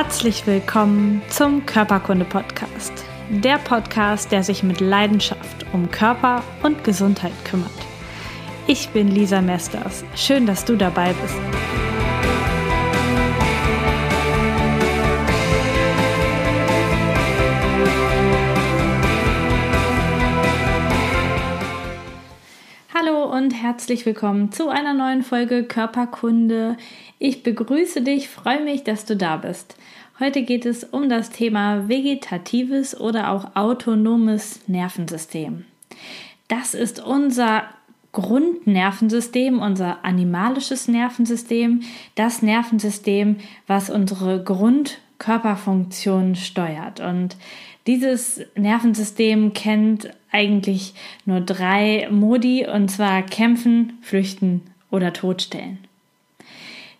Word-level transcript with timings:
Herzlich 0.00 0.46
willkommen 0.46 1.22
zum 1.28 1.66
Körperkunde-Podcast. 1.66 2.92
Der 3.30 3.58
Podcast, 3.58 4.30
der 4.30 4.44
sich 4.44 4.62
mit 4.62 4.78
Leidenschaft 4.80 5.66
um 5.72 5.90
Körper 5.90 6.44
und 6.62 6.84
Gesundheit 6.84 7.32
kümmert. 7.44 7.72
Ich 8.68 8.90
bin 8.90 9.08
Lisa 9.08 9.40
Mesters. 9.40 10.04
Schön, 10.14 10.46
dass 10.46 10.64
du 10.64 10.76
dabei 10.76 11.12
bist. 11.14 11.34
Hallo 22.94 23.24
und 23.24 23.50
herzlich 23.50 24.06
willkommen 24.06 24.52
zu 24.52 24.68
einer 24.68 24.94
neuen 24.94 25.22
Folge 25.22 25.64
Körperkunde. 25.64 26.76
Ich 27.20 27.42
begrüße 27.42 28.02
dich, 28.02 28.28
freue 28.28 28.62
mich, 28.62 28.84
dass 28.84 29.04
du 29.04 29.16
da 29.16 29.38
bist. 29.38 29.74
Heute 30.20 30.42
geht 30.42 30.64
es 30.64 30.84
um 30.84 31.08
das 31.08 31.30
Thema 31.30 31.88
vegetatives 31.88 32.98
oder 32.98 33.32
auch 33.32 33.56
autonomes 33.56 34.60
Nervensystem. 34.68 35.64
Das 36.46 36.74
ist 36.74 37.04
unser 37.04 37.64
Grundnervensystem, 38.12 39.60
unser 39.60 40.04
animalisches 40.04 40.86
Nervensystem, 40.86 41.80
das 42.14 42.40
Nervensystem, 42.42 43.38
was 43.66 43.90
unsere 43.90 44.42
Grundkörperfunktion 44.42 46.36
steuert. 46.36 47.00
Und 47.00 47.36
dieses 47.88 48.42
Nervensystem 48.54 49.52
kennt 49.54 50.10
eigentlich 50.30 50.94
nur 51.26 51.40
drei 51.40 52.08
Modi, 52.10 52.64
und 52.66 52.90
zwar 52.90 53.22
kämpfen, 53.22 53.98
flüchten 54.02 54.62
oder 54.90 55.12
totstellen. 55.12 55.78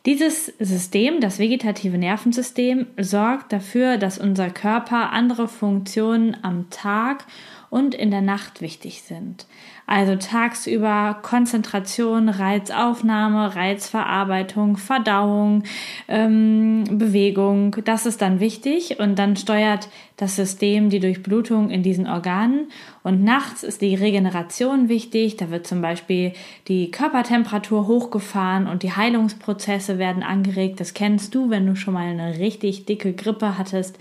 Dieses 0.09 0.47
System, 0.59 1.21
das 1.21 1.39
vegetative 1.39 1.99
Nervensystem, 1.99 2.87
sorgt 2.99 3.53
dafür, 3.53 3.99
dass 3.99 4.17
unser 4.17 4.49
Körper 4.49 5.13
andere 5.13 5.49
Funktionen 5.49 6.35
am 6.41 6.71
Tag 6.71 7.27
und 7.69 7.95
in 7.95 8.11
der 8.11 8.23
Nacht 8.23 8.63
wichtig 8.63 9.03
sind. 9.03 9.45
Also 9.87 10.17
tagsüber 10.17 11.19
Konzentration, 11.21 12.31
Reizaufnahme, 12.31 13.55
Reizverarbeitung, 13.55 14.79
Verdauung, 14.79 15.65
ähm, 16.09 16.85
Bewegung, 16.91 17.77
das 17.85 18.07
ist 18.07 18.23
dann 18.23 18.41
wichtig 18.41 19.01
und 19.01 19.19
dann 19.19 19.37
steuert 19.37 19.91
das 20.19 20.35
System 20.35 20.91
die 20.91 20.99
Durchblutung 20.99 21.71
in 21.71 21.85
diesen 21.85 22.09
Organen 22.09 22.73
und 23.05 23.23
nachts 23.23 23.63
ist 23.63 23.83
die 23.83 23.95
Regeneration 23.95 24.89
wichtig. 24.89 25.37
Da 25.37 25.51
wird 25.51 25.67
zum 25.67 25.81
Beispiel 25.81 26.33
die 26.67 26.91
Körpertemperatur 26.91 27.87
hochgefahren 27.87 28.67
und 28.67 28.83
die 28.83 28.93
Heilungsprozesse 28.93 29.99
werden 29.99 30.25
angeregt. 30.25 30.81
Das 30.81 30.93
kennst 30.93 31.37
du, 31.37 31.51
wenn 31.51 31.67
du 31.67 31.77
schon 31.77 31.95
mal 31.95 32.07
eine 32.07 32.37
richtig 32.41 32.85
dicke 32.85 33.13
Grippe 33.13 33.57
hattest. 33.57 33.97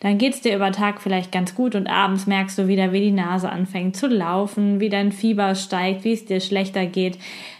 Dann 0.00 0.18
geht 0.18 0.34
es 0.34 0.40
dir 0.40 0.56
über 0.56 0.72
Tag 0.72 1.00
vielleicht 1.00 1.30
ganz 1.30 1.54
gut 1.54 1.76
und 1.76 1.86
abends 1.86 2.26
merkst 2.26 2.58
du 2.58 2.66
wieder, 2.66 2.92
wie 2.92 3.02
die 3.02 3.12
Nase 3.12 3.48
anfängt 3.48 3.96
zu 3.96 4.08
laufen, 4.08 4.80
wie 4.80 4.88
dein 4.88 5.12
Fieber 5.12 5.54
steigt, 5.54 6.02
wie 6.02 6.14
es 6.14 6.24
dir 6.24 6.40
schlechter 6.40 6.84
geht. 6.86 7.16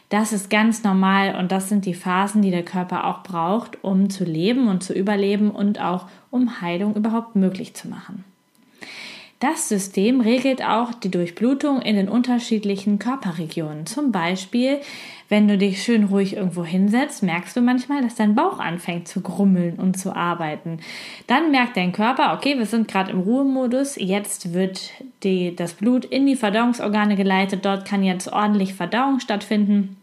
Das 0.09 0.33
ist 0.33 0.51
ganz 0.51 0.83
normal 0.83 1.37
und 1.37 1.53
das 1.53 1.69
sind 1.69 1.87
die 1.87 1.95
Phasen, 1.95 2.43
die 2.43 2.51
der 2.51 2.65
Körper 2.65 3.07
auch 3.07 3.23
braucht, 3.23 3.85
um 3.85 4.11
zu 4.11 4.25
leben 4.25 4.67
und 4.67 4.83
zu 4.83 4.93
überleben 4.93 5.53
und 5.53 5.81
auch 5.81 6.07
um 6.31 6.61
Heilung 6.61 6.95
überhaupt 6.95 7.37
möglich 7.37 7.75
zu 7.75 7.89
machen. 7.89 8.25
Das 9.41 9.71
System 9.71 10.21
regelt 10.21 10.63
auch 10.63 10.93
die 10.93 11.11
Durchblutung 11.11 11.81
in 11.81 11.97
den 11.97 12.11
unterschiedlichen 12.11 12.99
Körperregionen. 12.99 13.87
Zum 13.87 14.13
Beispiel, 14.13 14.81
wenn 15.31 15.49
du 15.49 15.57
dich 15.57 15.83
schön 15.83 16.05
ruhig 16.05 16.37
irgendwo 16.37 16.63
hinsetzt, 16.63 17.23
merkst 17.23 17.57
du 17.57 17.63
manchmal, 17.63 18.03
dass 18.03 18.17
dein 18.17 18.35
Bauch 18.35 18.59
anfängt 18.59 19.09
zu 19.09 19.23
grummeln 19.23 19.77
und 19.77 19.99
zu 19.99 20.15
arbeiten. 20.15 20.81
Dann 21.27 21.53
merkt 21.53 21.79
dein 21.79 21.93
Körper, 21.93 22.35
okay, 22.35 22.59
wir 22.59 22.67
sind 22.67 22.87
gerade 22.87 23.13
im 23.13 23.21
Ruhemodus, 23.21 23.97
jetzt 23.97 24.53
wird 24.53 24.91
die, 25.23 25.57
das 25.57 25.73
Blut 25.73 26.05
in 26.05 26.27
die 26.27 26.37
Verdauungsorgane 26.37 27.17
geleitet, 27.17 27.65
dort 27.65 27.87
kann 27.87 28.03
jetzt 28.03 28.31
ordentlich 28.31 28.75
Verdauung 28.75 29.21
stattfinden. 29.21 29.97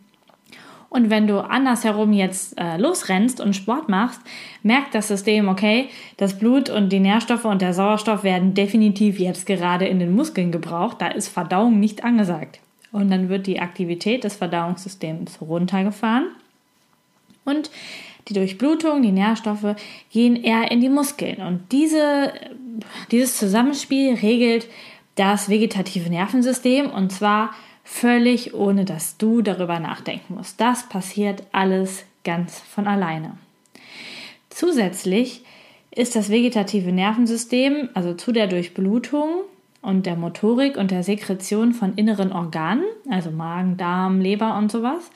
Und 0.90 1.10
wenn 1.10 1.28
du 1.28 1.40
andersherum 1.40 2.14
jetzt 2.14 2.58
äh, 2.58 2.78
losrennst 2.78 3.42
und 3.42 3.56
Sport 3.56 3.90
machst, 3.90 4.22
merkt 4.64 4.96
das 4.96 5.10
System, 5.10 5.50
okay, 5.50 5.90
das 6.16 6.40
Blut 6.40 6.70
und 6.70 6.90
die 6.90 7.00
Nährstoffe 7.00 7.46
und 7.46 7.62
der 7.62 7.74
Sauerstoff 7.74 8.24
werden 8.24 8.54
definitiv 8.54 9.20
jetzt 9.20 9.46
gerade 9.46 9.86
in 9.86 10.00
den 10.00 10.16
Muskeln 10.16 10.52
gebraucht. 10.52 10.98
Da 11.02 11.08
ist 11.08 11.28
Verdauung 11.28 11.80
nicht 11.80 12.04
angesagt. 12.04 12.60
Und 12.92 13.12
dann 13.12 13.28
wird 13.28 13.48
die 13.48 13.60
Aktivität 13.60 14.24
des 14.24 14.38
Verdauungssystems 14.38 15.42
runtergefahren. 15.42 16.28
Und 17.44 17.70
die 18.30 18.34
Durchblutung, 18.34 19.02
die 19.02 19.12
Nährstoffe 19.12 19.76
gehen 20.12 20.36
eher 20.42 20.72
in 20.72 20.82
die 20.82 20.90
Muskeln. 20.90 21.42
Und 21.42 21.72
diese, 21.72 22.34
dieses 23.12 23.38
Zusammenspiel 23.38 24.16
regelt 24.16 24.68
das 25.16 25.50
vegetative 25.50 26.10
Nervensystem 26.10 26.90
und 26.92 27.12
zwar 27.12 27.52
völlig 27.88 28.54
ohne 28.54 28.84
dass 28.84 29.18
du 29.18 29.42
darüber 29.42 29.80
nachdenken 29.80 30.36
musst. 30.36 30.60
Das 30.60 30.90
passiert 30.90 31.44
alles 31.54 32.04
ganz 32.24 32.60
von 32.60 32.86
alleine. 32.86 33.38
Zusätzlich 34.50 35.44
ist 35.90 36.16
das 36.16 36.30
vegetative 36.30 36.92
Nervensystem, 36.92 37.90
also 37.94 38.14
zu 38.14 38.34
der 38.34 38.48
Durchblutung 38.48 39.30
und 39.82 40.06
der 40.06 40.18
Motorik 40.18 40.78
und 40.78 40.92
der 40.92 41.02
Sekretion 41.02 41.74
von 41.74 41.96
inneren 41.96 42.34
Organen, 42.34 42.84
also 43.10 43.32
Magen, 43.32 43.78
Darm, 43.78 44.20
Leber 44.20 44.58
und 44.58 44.70
sowas, 44.70 45.10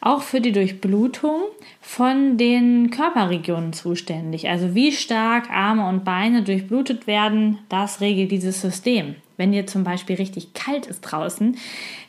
auch 0.00 0.22
für 0.22 0.40
die 0.40 0.52
Durchblutung 0.52 1.40
von 1.80 2.36
den 2.36 2.90
Körperregionen 2.90 3.72
zuständig. 3.72 4.48
Also 4.48 4.74
wie 4.74 4.90
stark 4.90 5.50
Arme 5.50 5.88
und 5.88 6.04
Beine 6.04 6.42
durchblutet 6.42 7.06
werden, 7.06 7.58
das 7.68 8.00
regelt 8.00 8.32
dieses 8.32 8.60
System. 8.60 9.14
Wenn 9.38 9.52
dir 9.52 9.66
zum 9.66 9.84
Beispiel 9.84 10.16
richtig 10.16 10.52
kalt 10.52 10.86
ist 10.86 11.00
draußen, 11.00 11.56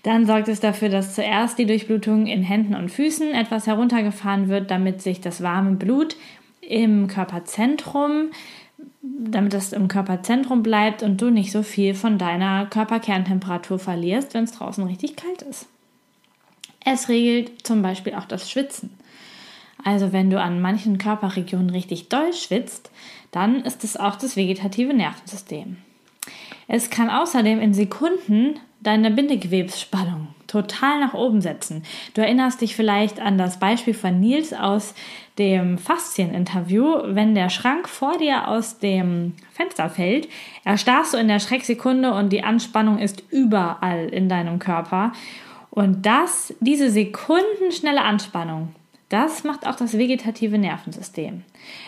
dann 0.04 0.26
sorgt 0.26 0.50
es 0.50 0.60
dafür, 0.60 0.90
dass 0.90 1.16
zuerst 1.16 1.58
die 1.58 1.68
Durchblutung 1.68 2.28
in 2.28 2.44
Händen 2.44 2.76
und 2.76 2.90
Füßen 2.90 3.34
etwas 3.34 3.68
heruntergefahren 3.68 4.50
wird, 4.50 4.70
damit 4.72 5.02
sich 5.02 5.22
das 5.22 5.42
warme 5.42 5.78
Blut 5.78 6.18
im 6.60 7.08
Körperzentrum, 7.08 8.32
damit 9.02 9.54
es 9.54 9.74
im 9.74 9.88
Körperzentrum 9.88 10.64
bleibt 10.64 11.04
und 11.04 11.22
du 11.22 11.30
nicht 11.30 11.52
so 11.52 11.64
viel 11.64 11.94
von 11.94 12.18
deiner 12.18 12.66
Körperkerntemperatur 12.66 13.78
verlierst, 13.78 14.34
wenn 14.34 14.44
es 14.44 14.54
draußen 14.54 14.84
richtig 14.86 15.16
kalt 15.16 15.44
ist. 15.44 15.68
Es 16.84 17.10
regelt 17.10 17.66
zum 17.66 17.84
Beispiel 17.84 18.16
auch 18.16 18.26
das 18.26 18.50
Schwitzen. 18.50 18.90
Also 19.84 20.12
wenn 20.12 20.30
du 20.30 20.42
an 20.42 20.62
manchen 20.62 20.98
Körperregionen 20.98 21.70
richtig 21.70 22.10
doll 22.10 22.34
schwitzt, 22.34 22.90
dann 23.32 23.64
ist 23.64 23.84
es 23.84 23.98
auch 23.98 24.16
das 24.16 24.36
vegetative 24.36 24.94
Nervensystem. 24.94 25.78
Es 26.72 26.92
kann 26.92 27.10
außerdem 27.10 27.60
in 27.60 27.74
Sekunden 27.74 28.60
deine 28.80 29.10
Bindegewebsspannung 29.10 30.28
total 30.46 31.00
nach 31.00 31.16
oben 31.16 31.42
setzen. 31.42 31.84
Du 32.14 32.22
erinnerst 32.22 32.62
dich 32.62 32.76
vielleicht 32.76 33.20
an 33.20 33.40
das 33.40 33.60
Beispiel 33.60 33.96
von 33.96 34.20
Nils 34.20 34.54
aus 34.54 34.94
dem 35.40 35.80
Faszieninterview. 35.80 36.86
Wenn 37.06 37.34
der 37.34 37.50
Schrank 37.50 37.90
vor 37.90 38.20
dir 38.20 38.48
aus 38.48 38.78
dem 38.78 39.34
Fenster 39.52 39.90
fällt, 39.90 40.30
erstarrst 40.64 41.16
du 41.16 41.18
in 41.18 41.28
der 41.28 41.40
Schrecksekunde 41.40 42.14
und 42.14 42.32
die 42.32 42.44
Anspannung 42.44 43.00
ist 43.00 43.24
überall 43.32 44.08
in 44.08 44.30
deinem 44.30 44.60
Körper. 44.60 45.12
Und 45.72 46.06
das, 46.06 46.54
diese 46.60 46.92
sekundenschnelle 46.92 48.04
Anspannung, 48.04 48.76
das 49.10 49.44
macht 49.44 49.66
auch 49.66 49.76
das 49.76 49.98
vegetative 49.98 50.60
Nervensystem. 50.60 51.44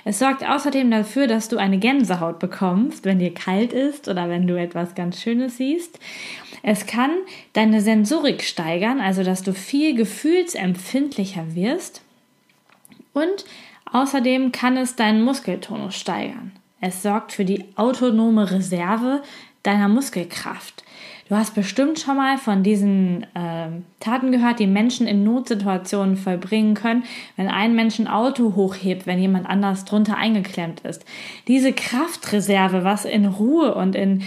Es 0.06 0.18
sorgt 0.18 0.44
außerdem 0.44 0.90
dafür, 0.90 1.28
dass 1.28 1.50
du 1.50 1.58
eine 1.58 1.78
Gänsehaut 1.78 2.40
bekommst, 2.40 3.06
wenn 3.06 3.20
dir 3.20 3.34
kalt 3.34 3.74
ist 3.74 4.08
oder 4.08 4.28
wenn 4.28 4.48
du 4.48 4.60
etwas 4.60 4.96
ganz 4.96 5.22
Schönes 5.22 5.58
siehst. 5.58 6.00
Es 6.64 6.88
kann 6.88 7.12
deine 7.54 7.82
Sensorik 7.82 8.44
steigern, 8.44 9.00
also 9.00 9.24
dass 9.24 9.44
du 9.44 9.54
viel 9.54 9.96
gefühlsempfindlicher 9.96 11.54
wirst. 11.54 12.02
Und 13.14 13.46
außerdem 13.92 14.52
kann 14.52 14.76
es 14.78 14.96
deinen 14.96 15.22
Muskeltonus 15.24 15.96
steigern. 15.96 16.52
Es 16.80 17.04
sorgt 17.04 17.34
für 17.34 17.46
die 17.46 17.66
autonome 17.76 18.50
Reserve 18.50 19.22
deiner 19.62 19.88
Muskelkraft. 19.88 20.84
Du 21.32 21.38
hast 21.38 21.56
bestimmt 21.56 21.98
schon 21.98 22.18
mal 22.18 22.38
von 22.38 22.62
diesen 22.62 23.24
äh, 23.36 23.70
Taten 24.02 24.34
gehört, 24.34 24.60
die 24.60 24.68
Menschen 24.68 25.08
in 25.08 25.24
Notsituationen 25.24 26.18
vollbringen 26.18 26.74
können, 26.74 27.06
wenn 27.38 27.48
ein 27.48 27.74
Mensch 27.74 28.00
ein 28.00 28.10
Auto 28.10 28.58
hochhebt, 28.58 29.08
wenn 29.08 29.18
jemand 29.18 29.48
anders 29.48 29.86
drunter 29.86 30.18
eingeklemmt 30.18 30.82
ist. 30.82 31.06
Diese 31.48 31.72
Kraftreserve, 31.72 32.84
was 32.84 33.06
in 33.06 33.26
Ruhe 33.26 33.74
und 33.76 33.96
in 33.96 34.24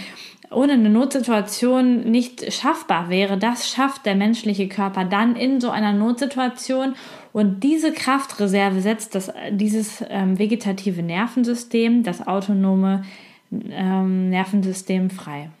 ohne 0.49 0.73
eine 0.73 0.89
Notsituation 0.89 2.09
nicht 2.09 2.51
schaffbar 2.51 3.11
wäre, 3.11 3.37
das 3.37 3.69
schafft 3.69 4.07
der 4.07 4.15
menschliche 4.15 4.67
Körper 4.67 5.05
dann 5.05 5.35
in 5.35 5.61
so 5.61 5.69
einer 5.69 5.93
Notsituation 5.93 6.95
und 7.33 7.63
diese 7.63 7.93
Kraftreserve 7.93 8.81
setzt 8.81 9.13
das, 9.13 9.31
dieses 9.51 10.03
ähm, 10.09 10.39
vegetative 10.39 11.03
Nervensystem, 11.03 12.01
das 12.01 12.25
autonome 12.25 13.03
ähm, 13.51 14.31
Nervensystem 14.31 15.11
frei. 15.11 15.51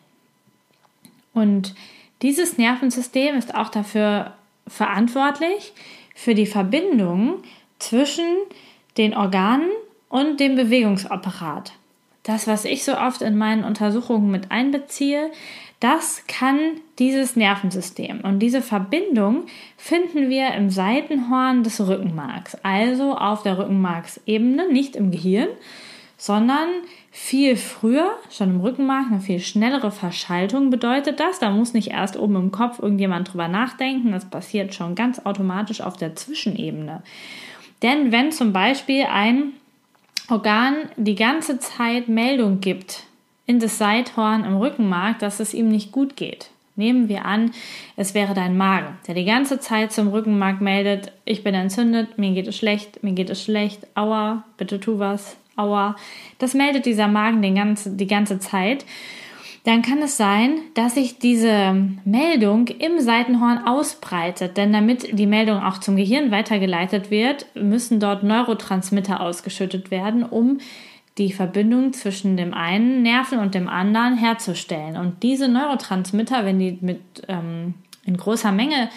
Und 1.35 1.75
dieses 2.23 2.57
Nervensystem 2.57 3.35
ist 3.35 3.53
auch 3.53 3.69
dafür 3.69 4.33
verantwortlich, 4.67 5.73
für 6.15 6.33
die 6.33 6.47
Verbindung 6.47 7.43
zwischen 7.77 8.25
den 8.97 9.13
Organen 9.13 9.69
und 10.09 10.39
dem 10.39 10.55
Bewegungsapparat. 10.55 11.73
Das, 12.23 12.47
was 12.47 12.65
ich 12.65 12.83
so 12.83 12.97
oft 12.97 13.21
in 13.21 13.37
meinen 13.37 13.63
Untersuchungen 13.63 14.31
mit 14.31 14.49
einbeziehe, 14.49 15.29
das 15.79 16.23
kann 16.27 16.57
dieses 16.97 17.35
Nervensystem. 17.35 18.21
Und 18.21 18.39
diese 18.39 18.61
Verbindung 18.61 19.43
finden 19.77 20.29
wir 20.29 20.53
im 20.53 20.69
Seitenhorn 20.69 21.63
des 21.63 21.85
Rückenmarks, 21.85 22.55
also 22.63 23.15
auf 23.15 23.43
der 23.43 23.59
Rückenmarksebene, 23.59 24.71
nicht 24.71 24.95
im 24.95 25.11
Gehirn, 25.11 25.49
sondern 26.17 26.69
viel 27.17 27.55
früher, 27.55 28.11
schon 28.29 28.49
im 28.49 28.59
Rückenmark, 28.59 29.05
eine 29.09 29.21
viel 29.21 29.39
schnellere 29.39 29.89
Verschaltung 29.89 30.69
bedeutet 30.69 31.21
das. 31.21 31.39
Da 31.39 31.49
muss 31.49 31.73
nicht 31.73 31.91
erst 31.91 32.19
oben 32.19 32.35
im 32.35 32.51
Kopf 32.51 32.79
irgendjemand 32.79 33.31
drüber 33.31 33.47
nachdenken. 33.47 34.11
Das 34.11 34.29
passiert 34.29 34.75
schon 34.75 34.95
ganz 34.95 35.19
automatisch 35.19 35.79
auf 35.79 35.95
der 35.95 36.17
Zwischenebene. 36.17 37.03
Denn 37.81 38.11
wenn 38.11 38.33
zum 38.33 38.51
Beispiel 38.51 39.05
ein 39.05 39.53
Organ 40.29 40.75
die 40.97 41.15
ganze 41.15 41.57
Zeit 41.57 42.09
Meldung 42.09 42.59
gibt 42.59 43.03
in 43.45 43.59
das 43.59 43.77
Seithorn 43.77 44.43
im 44.43 44.57
Rückenmark, 44.57 45.19
dass 45.19 45.39
es 45.39 45.53
ihm 45.53 45.69
nicht 45.69 45.93
gut 45.93 46.17
geht. 46.17 46.49
Nehmen 46.75 47.07
wir 47.07 47.23
an, 47.23 47.51
es 47.95 48.13
wäre 48.13 48.33
dein 48.33 48.57
Magen, 48.57 48.97
der 49.07 49.15
die 49.15 49.23
ganze 49.23 49.61
Zeit 49.61 49.93
zum 49.93 50.09
Rückenmark 50.09 50.59
meldet, 50.59 51.13
ich 51.23 51.45
bin 51.45 51.55
entzündet, 51.55 52.17
mir 52.17 52.33
geht 52.33 52.47
es 52.47 52.57
schlecht, 52.57 53.01
mir 53.03 53.13
geht 53.13 53.29
es 53.29 53.41
schlecht, 53.41 53.87
aua, 53.95 54.43
bitte 54.57 54.81
tu 54.81 54.99
was, 54.99 55.37
aua. 55.55 55.95
Das 56.39 56.53
meldet 56.53 56.85
dieser 56.85 57.07
Magen 57.07 57.41
den 57.41 57.55
ganze, 57.55 57.91
die 57.91 58.07
ganze 58.07 58.39
Zeit. 58.39 58.85
Dann 59.65 59.81
kann 59.81 59.97
es 60.03 60.15
sein, 60.15 60.59
dass 60.75 60.93
sich 60.93 61.17
diese 61.17 61.75
Meldung 62.05 62.67
im 62.67 62.99
Seitenhorn 62.99 63.65
ausbreitet. 63.65 64.57
Denn 64.57 64.71
damit 64.71 65.17
die 65.17 65.25
Meldung 65.25 65.59
auch 65.63 65.79
zum 65.79 65.95
Gehirn 65.95 66.29
weitergeleitet 66.29 67.09
wird, 67.09 67.47
müssen 67.55 67.99
dort 67.99 68.21
Neurotransmitter 68.21 69.21
ausgeschüttet 69.21 69.89
werden, 69.89 70.23
um 70.23 70.59
die 71.17 71.31
Verbindung 71.31 71.93
zwischen 71.93 72.37
dem 72.37 72.53
einen 72.53 73.01
Nerven 73.01 73.39
und 73.39 73.55
dem 73.55 73.67
anderen 73.67 74.17
herzustellen. 74.17 74.97
Und 74.97 75.23
diese 75.23 75.47
Neurotransmitter, 75.47 76.45
wenn 76.45 76.59
die 76.59 76.77
mit 76.81 77.01
ähm, 77.27 77.73
in 78.05 78.17
großer 78.17 78.51
Menge 78.51 78.89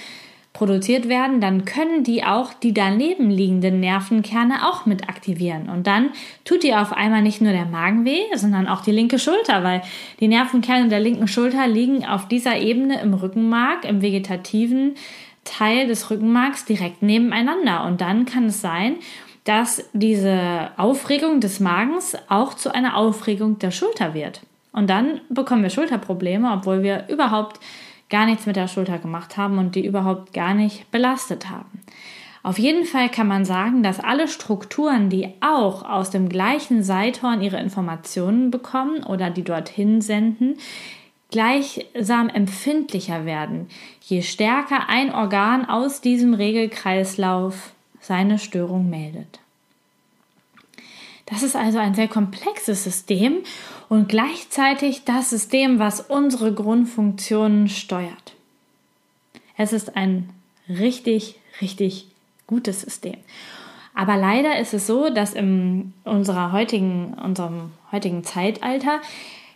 produziert 0.59 1.09
werden, 1.09 1.41
dann 1.41 1.65
können 1.65 2.03
die 2.03 2.25
auch 2.25 2.53
die 2.53 2.75
daneben 2.75 3.31
liegenden 3.31 3.79
Nervenkerne 3.79 4.69
auch 4.69 4.87
mit 4.87 5.09
aktivieren. 5.09 5.69
Und 5.69 5.87
dann 5.87 6.11
tut 6.45 6.65
dir 6.65 6.83
auf 6.83 6.93
einmal 6.93 7.23
nicht 7.23 7.41
nur 7.41 7.53
der 7.53 7.65
Magen 7.65 8.05
weh, 8.05 8.25
sondern 8.35 8.67
auch 8.67 8.81
die 8.81 8.91
linke 8.91 9.21
Schulter, 9.21 9.63
weil 9.63 9.83
die 10.19 10.27
Nervenkerne 10.27 10.89
der 10.89 10.99
linken 10.99 11.29
Schulter 11.29 11.69
liegen 11.69 12.05
auf 12.05 12.27
dieser 12.27 12.57
Ebene 12.57 13.01
im 13.01 13.15
Rückenmark, 13.15 13.85
im 13.85 14.03
vegetativen 14.03 14.97
Teil 15.45 15.87
des 15.87 16.11
Rückenmarks 16.11 16.65
direkt 16.65 17.03
nebeneinander. 17.03 17.85
Und 17.85 18.01
dann 18.01 18.27
kann 18.27 18.47
es 18.47 18.61
sein, 18.61 18.97
dass 19.45 19.89
diese 19.93 20.73
Aufregung 20.77 21.39
des 21.41 21.61
Magens 21.61 22.17
auch 22.29 22.55
zu 22.55 22.75
einer 22.75 22.97
Aufregung 22.97 23.61
der 23.61 23.71
Schulter 23.71 24.13
wird. 24.13 24.41
Und 24.73 24.91
dann 24.91 25.21
bekommen 25.29 25.63
wir 25.63 25.71
Schulterprobleme, 25.71 26.53
obwohl 26.53 26.83
wir 26.83 27.05
überhaupt 27.09 27.61
gar 28.11 28.27
nichts 28.27 28.47
mit 28.47 28.57
der 28.57 28.69
Schulter 28.69 28.99
gemacht 28.99 29.37
haben 29.37 29.59
und 29.59 29.75
die 29.75 29.85
überhaupt 29.85 30.33
gar 30.33 30.55
nicht 30.55 30.91
belastet 30.91 31.51
haben. 31.51 31.83
Auf 32.43 32.59
jeden 32.59 32.85
Fall 32.85 33.11
kann 33.11 33.27
man 33.27 33.45
sagen, 33.45 33.83
dass 33.83 34.01
alle 34.01 34.29
Strukturen, 34.29 35.11
die 35.11 35.35
auch 35.41 35.83
aus 35.83 36.11
dem 36.11 36.29
gleichen 36.29 36.83
Seithorn 36.83 37.43
ihre 37.43 37.61
Informationen 37.61 38.51
bekommen 38.51 39.03
oder 39.03 39.29
die 39.29 39.43
dorthin 39.43 40.01
senden, 40.01 40.57
gleichsam 41.31 42.29
empfindlicher 42.29 43.27
werden, 43.27 43.69
je 44.01 44.23
stärker 44.23 44.89
ein 44.89 45.13
Organ 45.13 45.69
aus 45.69 46.01
diesem 46.01 46.33
Regelkreislauf 46.33 47.73
seine 48.01 48.39
Störung 48.39 48.89
meldet. 48.89 49.41
Das 51.27 51.43
ist 51.43 51.57
also 51.57 51.79
ein 51.79 51.95
sehr 51.95 52.09
komplexes 52.09 52.85
System 52.85 53.43
und 53.89 54.09
gleichzeitig 54.09 55.05
das 55.05 55.31
System, 55.31 55.79
was 55.79 56.01
unsere 56.01 56.53
Grundfunktionen 56.53 57.69
steuert. 57.69 58.35
Es 59.57 59.73
ist 59.73 59.97
ein 59.97 60.31
richtig, 60.69 61.37
richtig 61.61 62.07
gutes 62.47 62.83
System. 62.83 63.17
Aber 63.95 64.17
leider 64.17 64.59
ist 64.59 64.75
es 64.75 64.87
so, 64.87 65.11
dass 65.11 65.35
in 65.35 65.93
unserer 66.05 66.53
heutigen, 66.53 67.15
unserem 67.15 67.73
heutigen 67.91 68.23
Zeitalter 68.23 69.01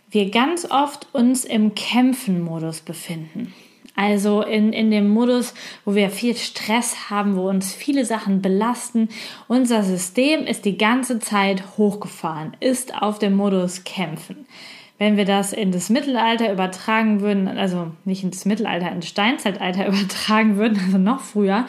wir 0.09 0.29
ganz 0.29 0.69
oft 0.69 1.07
uns 1.13 1.45
im 1.45 1.75
Kämpfen-Modus 1.75 2.81
befinden. 2.81 3.53
Also 3.95 4.41
in, 4.41 4.73
in 4.73 4.89
dem 4.89 5.09
Modus, 5.09 5.53
wo 5.85 5.93
wir 5.93 6.09
viel 6.09 6.35
Stress 6.35 7.09
haben, 7.09 7.35
wo 7.35 7.47
uns 7.47 7.73
viele 7.73 8.05
Sachen 8.05 8.41
belasten. 8.41 9.09
Unser 9.47 9.83
System 9.83 10.45
ist 10.47 10.65
die 10.65 10.77
ganze 10.77 11.19
Zeit 11.19 11.77
hochgefahren, 11.77 12.57
ist 12.59 12.99
auf 13.01 13.19
dem 13.19 13.35
Modus 13.35 13.83
kämpfen. 13.83 14.47
Wenn 14.97 15.17
wir 15.17 15.25
das 15.25 15.53
in 15.53 15.71
das 15.71 15.89
Mittelalter 15.89 16.51
übertragen 16.51 17.21
würden, 17.21 17.47
also 17.47 17.91
nicht 18.05 18.23
in 18.23 18.31
das 18.31 18.45
Mittelalter, 18.45 18.91
ins 18.91 19.07
Steinzeitalter 19.07 19.87
übertragen 19.89 20.57
würden, 20.57 20.79
also 20.85 20.97
noch 20.97 21.19
früher, 21.19 21.65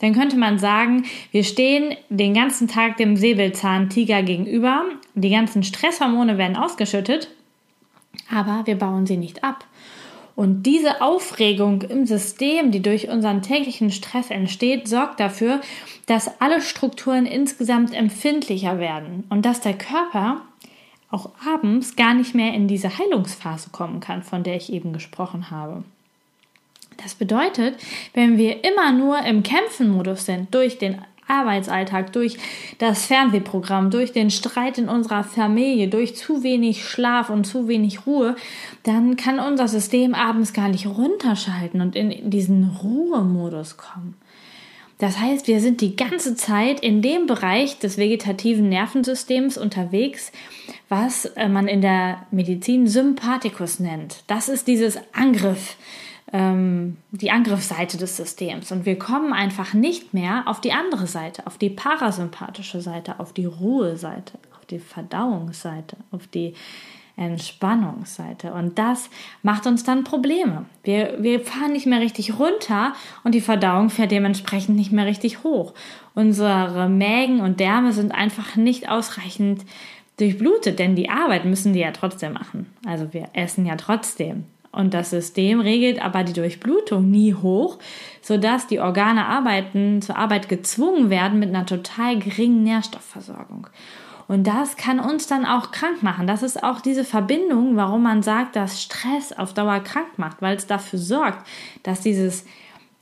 dann 0.00 0.14
könnte 0.14 0.36
man 0.36 0.58
sagen, 0.58 1.04
wir 1.30 1.44
stehen 1.44 1.96
den 2.08 2.34
ganzen 2.34 2.66
Tag 2.66 2.96
dem 2.96 3.16
Säbelzahntiger 3.16 4.22
gegenüber, 4.22 4.84
die 5.14 5.30
ganzen 5.30 5.62
Stresshormone 5.62 6.38
werden 6.38 6.56
ausgeschüttet, 6.56 7.28
aber 8.32 8.62
wir 8.64 8.76
bauen 8.76 9.06
sie 9.06 9.16
nicht 9.16 9.44
ab. 9.44 9.64
Und 10.38 10.62
diese 10.66 11.02
Aufregung 11.02 11.82
im 11.82 12.06
System, 12.06 12.70
die 12.70 12.80
durch 12.80 13.08
unseren 13.08 13.42
täglichen 13.42 13.90
Stress 13.90 14.30
entsteht, 14.30 14.86
sorgt 14.86 15.18
dafür, 15.18 15.60
dass 16.06 16.40
alle 16.40 16.62
Strukturen 16.62 17.26
insgesamt 17.26 17.92
empfindlicher 17.92 18.78
werden 18.78 19.24
und 19.30 19.44
dass 19.44 19.60
der 19.62 19.76
Körper 19.76 20.42
auch 21.10 21.30
abends 21.44 21.96
gar 21.96 22.14
nicht 22.14 22.36
mehr 22.36 22.54
in 22.54 22.68
diese 22.68 22.98
Heilungsphase 22.98 23.70
kommen 23.70 23.98
kann, 23.98 24.22
von 24.22 24.44
der 24.44 24.54
ich 24.54 24.72
eben 24.72 24.92
gesprochen 24.92 25.50
habe. 25.50 25.82
Das 27.02 27.16
bedeutet, 27.16 27.74
wenn 28.14 28.38
wir 28.38 28.62
immer 28.62 28.92
nur 28.92 29.18
im 29.22 29.42
Kämpfen-Modus 29.42 30.24
sind, 30.24 30.54
durch 30.54 30.78
den 30.78 31.02
Arbeitsalltag, 31.28 32.12
durch 32.12 32.38
das 32.78 33.06
Fernsehprogramm, 33.06 33.90
durch 33.90 34.12
den 34.12 34.30
Streit 34.30 34.78
in 34.78 34.88
unserer 34.88 35.24
Familie, 35.24 35.88
durch 35.88 36.16
zu 36.16 36.42
wenig 36.42 36.84
Schlaf 36.84 37.30
und 37.30 37.44
zu 37.44 37.68
wenig 37.68 38.06
Ruhe, 38.06 38.36
dann 38.82 39.16
kann 39.16 39.38
unser 39.38 39.68
System 39.68 40.14
abends 40.14 40.52
gar 40.52 40.68
nicht 40.68 40.86
runterschalten 40.86 41.80
und 41.80 41.94
in 41.96 42.30
diesen 42.30 42.76
Ruhemodus 42.82 43.76
kommen. 43.76 44.14
Das 44.98 45.20
heißt, 45.20 45.46
wir 45.46 45.60
sind 45.60 45.80
die 45.80 45.94
ganze 45.94 46.34
Zeit 46.34 46.80
in 46.80 47.02
dem 47.02 47.26
Bereich 47.26 47.78
des 47.78 47.98
vegetativen 47.98 48.68
Nervensystems 48.68 49.56
unterwegs, 49.56 50.32
was 50.88 51.24
äh, 51.24 51.48
man 51.48 51.68
in 51.68 51.80
der 51.80 52.26
Medizin 52.32 52.88
Sympathikus 52.88 53.78
nennt. 53.78 54.24
Das 54.26 54.48
ist 54.48 54.66
dieses 54.66 54.98
Angriff, 55.12 55.76
ähm, 56.32 56.96
die 57.10 57.30
Angriffsseite 57.30 57.96
des 57.96 58.16
Systems. 58.16 58.70
Und 58.72 58.86
wir 58.86 58.98
kommen 58.98 59.32
einfach 59.32 59.74
nicht 59.74 60.14
mehr 60.14 60.42
auf 60.46 60.60
die 60.60 60.72
andere 60.72 61.06
Seite, 61.06 61.46
auf 61.46 61.58
die 61.58 61.70
parasympathische 61.70 62.80
Seite, 62.80 63.18
auf 63.20 63.32
die 63.32 63.46
Ruheseite, 63.46 64.38
auf 64.58 64.66
die 64.66 64.78
Verdauungsseite, 64.78 65.96
auf 66.10 66.26
die 66.26 66.54
Entspannungsseite. 67.16 68.52
Und 68.52 68.78
das 68.78 69.10
macht 69.42 69.66
uns 69.66 69.82
dann 69.82 70.04
Probleme. 70.04 70.66
Wir, 70.84 71.16
wir 71.18 71.40
fahren 71.40 71.72
nicht 71.72 71.86
mehr 71.86 72.00
richtig 72.00 72.38
runter 72.38 72.92
und 73.24 73.34
die 73.34 73.40
Verdauung 73.40 73.90
fährt 73.90 74.12
dementsprechend 74.12 74.76
nicht 74.76 74.92
mehr 74.92 75.06
richtig 75.06 75.42
hoch. 75.42 75.74
Unsere 76.14 76.88
Mägen 76.88 77.40
und 77.40 77.58
Därme 77.58 77.92
sind 77.92 78.12
einfach 78.12 78.54
nicht 78.54 78.88
ausreichend 78.88 79.64
durchblutet, 80.18 80.78
denn 80.78 80.94
die 80.94 81.10
Arbeit 81.10 81.44
müssen 81.44 81.72
die 81.72 81.80
ja 81.80 81.90
trotzdem 81.90 82.34
machen. 82.34 82.66
Also 82.86 83.12
wir 83.12 83.28
essen 83.32 83.66
ja 83.66 83.76
trotzdem. 83.76 84.44
Und 84.70 84.94
das 84.94 85.10
System 85.10 85.60
regelt 85.60 86.02
aber 86.02 86.24
die 86.24 86.34
Durchblutung 86.34 87.10
nie 87.10 87.34
hoch, 87.34 87.78
sodass 88.20 88.66
die 88.66 88.80
Organe 88.80 89.26
arbeiten, 89.26 90.02
zur 90.02 90.16
Arbeit 90.16 90.48
gezwungen 90.48 91.10
werden 91.10 91.38
mit 91.38 91.48
einer 91.48 91.66
total 91.66 92.18
geringen 92.18 92.62
Nährstoffversorgung. 92.62 93.68
Und 94.28 94.46
das 94.46 94.76
kann 94.76 95.00
uns 95.00 95.26
dann 95.26 95.46
auch 95.46 95.70
krank 95.70 96.02
machen. 96.02 96.26
Das 96.26 96.42
ist 96.42 96.62
auch 96.62 96.82
diese 96.82 97.04
Verbindung, 97.04 97.76
warum 97.76 98.02
man 98.02 98.22
sagt, 98.22 98.56
dass 98.56 98.82
Stress 98.82 99.32
auf 99.32 99.54
Dauer 99.54 99.80
krank 99.80 100.18
macht, 100.18 100.42
weil 100.42 100.56
es 100.56 100.66
dafür 100.66 100.98
sorgt, 100.98 101.46
dass 101.82 102.02
dieses 102.02 102.44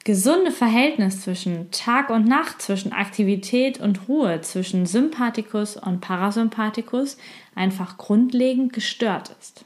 gesunde 0.04 0.52
Verhältnis 0.52 1.23
zwischen 1.23 1.73
Tag 1.73 2.11
und 2.11 2.28
Nacht, 2.28 2.62
zwischen 2.62 2.92
Aktivität 2.92 3.80
und 3.80 4.08
Ruhe, 4.08 4.40
zwischen 4.40 4.87
Sympathikus 4.87 5.76
und 5.76 6.00
Parasympathikus 6.00 7.18
einfach 7.56 7.99
grundlegend 7.99 8.73
gestört 8.73 9.35
ist. 9.40 9.65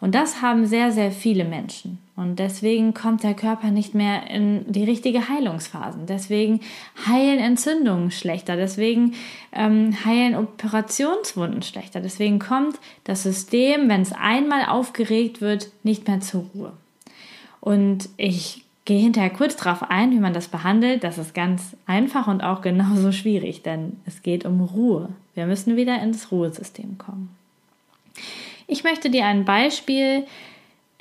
Und 0.00 0.14
das 0.14 0.42
haben 0.42 0.66
sehr, 0.66 0.92
sehr 0.92 1.10
viele 1.10 1.44
Menschen. 1.44 1.98
Und 2.14 2.38
deswegen 2.38 2.94
kommt 2.94 3.22
der 3.22 3.34
Körper 3.34 3.70
nicht 3.70 3.94
mehr 3.94 4.30
in 4.30 4.64
die 4.70 4.84
richtige 4.84 5.28
Heilungsphase. 5.28 5.98
Deswegen 6.08 6.60
heilen 7.06 7.38
Entzündungen 7.38 8.10
schlechter. 8.10 8.56
Deswegen 8.56 9.14
ähm, 9.52 9.96
heilen 10.04 10.36
Operationswunden 10.36 11.62
schlechter. 11.62 12.00
Deswegen 12.00 12.38
kommt 12.38 12.78
das 13.04 13.24
System, 13.24 13.88
wenn 13.88 14.02
es 14.02 14.12
einmal 14.12 14.66
aufgeregt 14.66 15.40
wird, 15.40 15.70
nicht 15.82 16.06
mehr 16.06 16.20
zur 16.20 16.44
Ruhe. 16.54 16.72
Und 17.60 18.08
ich 18.16 18.64
gehe 18.84 19.00
hinterher 19.00 19.30
kurz 19.30 19.56
darauf 19.56 19.90
ein, 19.90 20.12
wie 20.12 20.18
man 20.18 20.32
das 20.32 20.48
behandelt. 20.48 21.04
Das 21.04 21.18
ist 21.18 21.34
ganz 21.34 21.76
einfach 21.86 22.26
und 22.26 22.40
auch 22.40 22.62
genauso 22.62 23.12
schwierig, 23.12 23.62
denn 23.62 23.96
es 24.06 24.22
geht 24.22 24.44
um 24.44 24.60
Ruhe. 24.60 25.10
Wir 25.34 25.46
müssen 25.46 25.76
wieder 25.76 26.00
ins 26.02 26.32
Ruhesystem 26.32 26.98
kommen. 26.98 27.28
Ich 28.70 28.84
möchte 28.84 29.08
dir 29.08 29.24
ein 29.24 29.46
Beispiel 29.46 30.26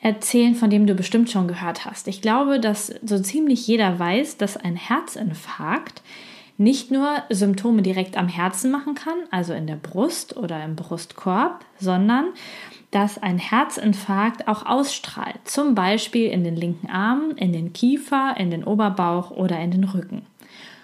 erzählen, 0.01 0.55
von 0.55 0.69
dem 0.69 0.87
du 0.87 0.95
bestimmt 0.95 1.29
schon 1.29 1.49
gehört 1.49 1.85
hast. 1.85 2.07
Ich 2.07 2.21
glaube, 2.21 2.61
dass 2.61 2.95
so 3.03 3.19
ziemlich 3.19 3.67
jeder 3.67 3.99
weiß, 3.99 4.37
dass 4.37 4.55
ein 4.55 4.77
Herzinfarkt 4.77 6.01
nicht 6.57 6.91
nur 6.91 7.21
Symptome 7.29 7.81
direkt 7.81 8.15
am 8.15 8.29
Herzen 8.29 8.71
machen 8.71 8.95
kann, 8.95 9.17
also 9.31 9.53
in 9.53 9.67
der 9.67 9.75
Brust 9.75 10.37
oder 10.37 10.63
im 10.63 10.77
Brustkorb, 10.77 11.65
sondern 11.77 12.27
dass 12.91 13.21
ein 13.21 13.37
Herzinfarkt 13.37 14.47
auch 14.47 14.65
ausstrahlt, 14.65 15.39
zum 15.43 15.75
Beispiel 15.75 16.31
in 16.31 16.45
den 16.45 16.55
linken 16.55 16.89
Arm, 16.89 17.33
in 17.35 17.51
den 17.51 17.73
Kiefer, 17.73 18.35
in 18.37 18.49
den 18.49 18.63
Oberbauch 18.63 19.29
oder 19.29 19.59
in 19.59 19.71
den 19.71 19.83
Rücken. 19.83 20.25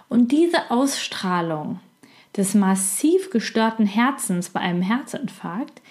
Und 0.10 0.34
diese 0.34 0.70
Ausstrahlung 0.70 1.80
des 2.36 2.56
massiv 2.56 3.30
gestörten 3.30 3.86
Herzens 3.86 4.50
bei 4.50 4.60
einem 4.60 4.82
Herzinfarkt, 4.82 5.82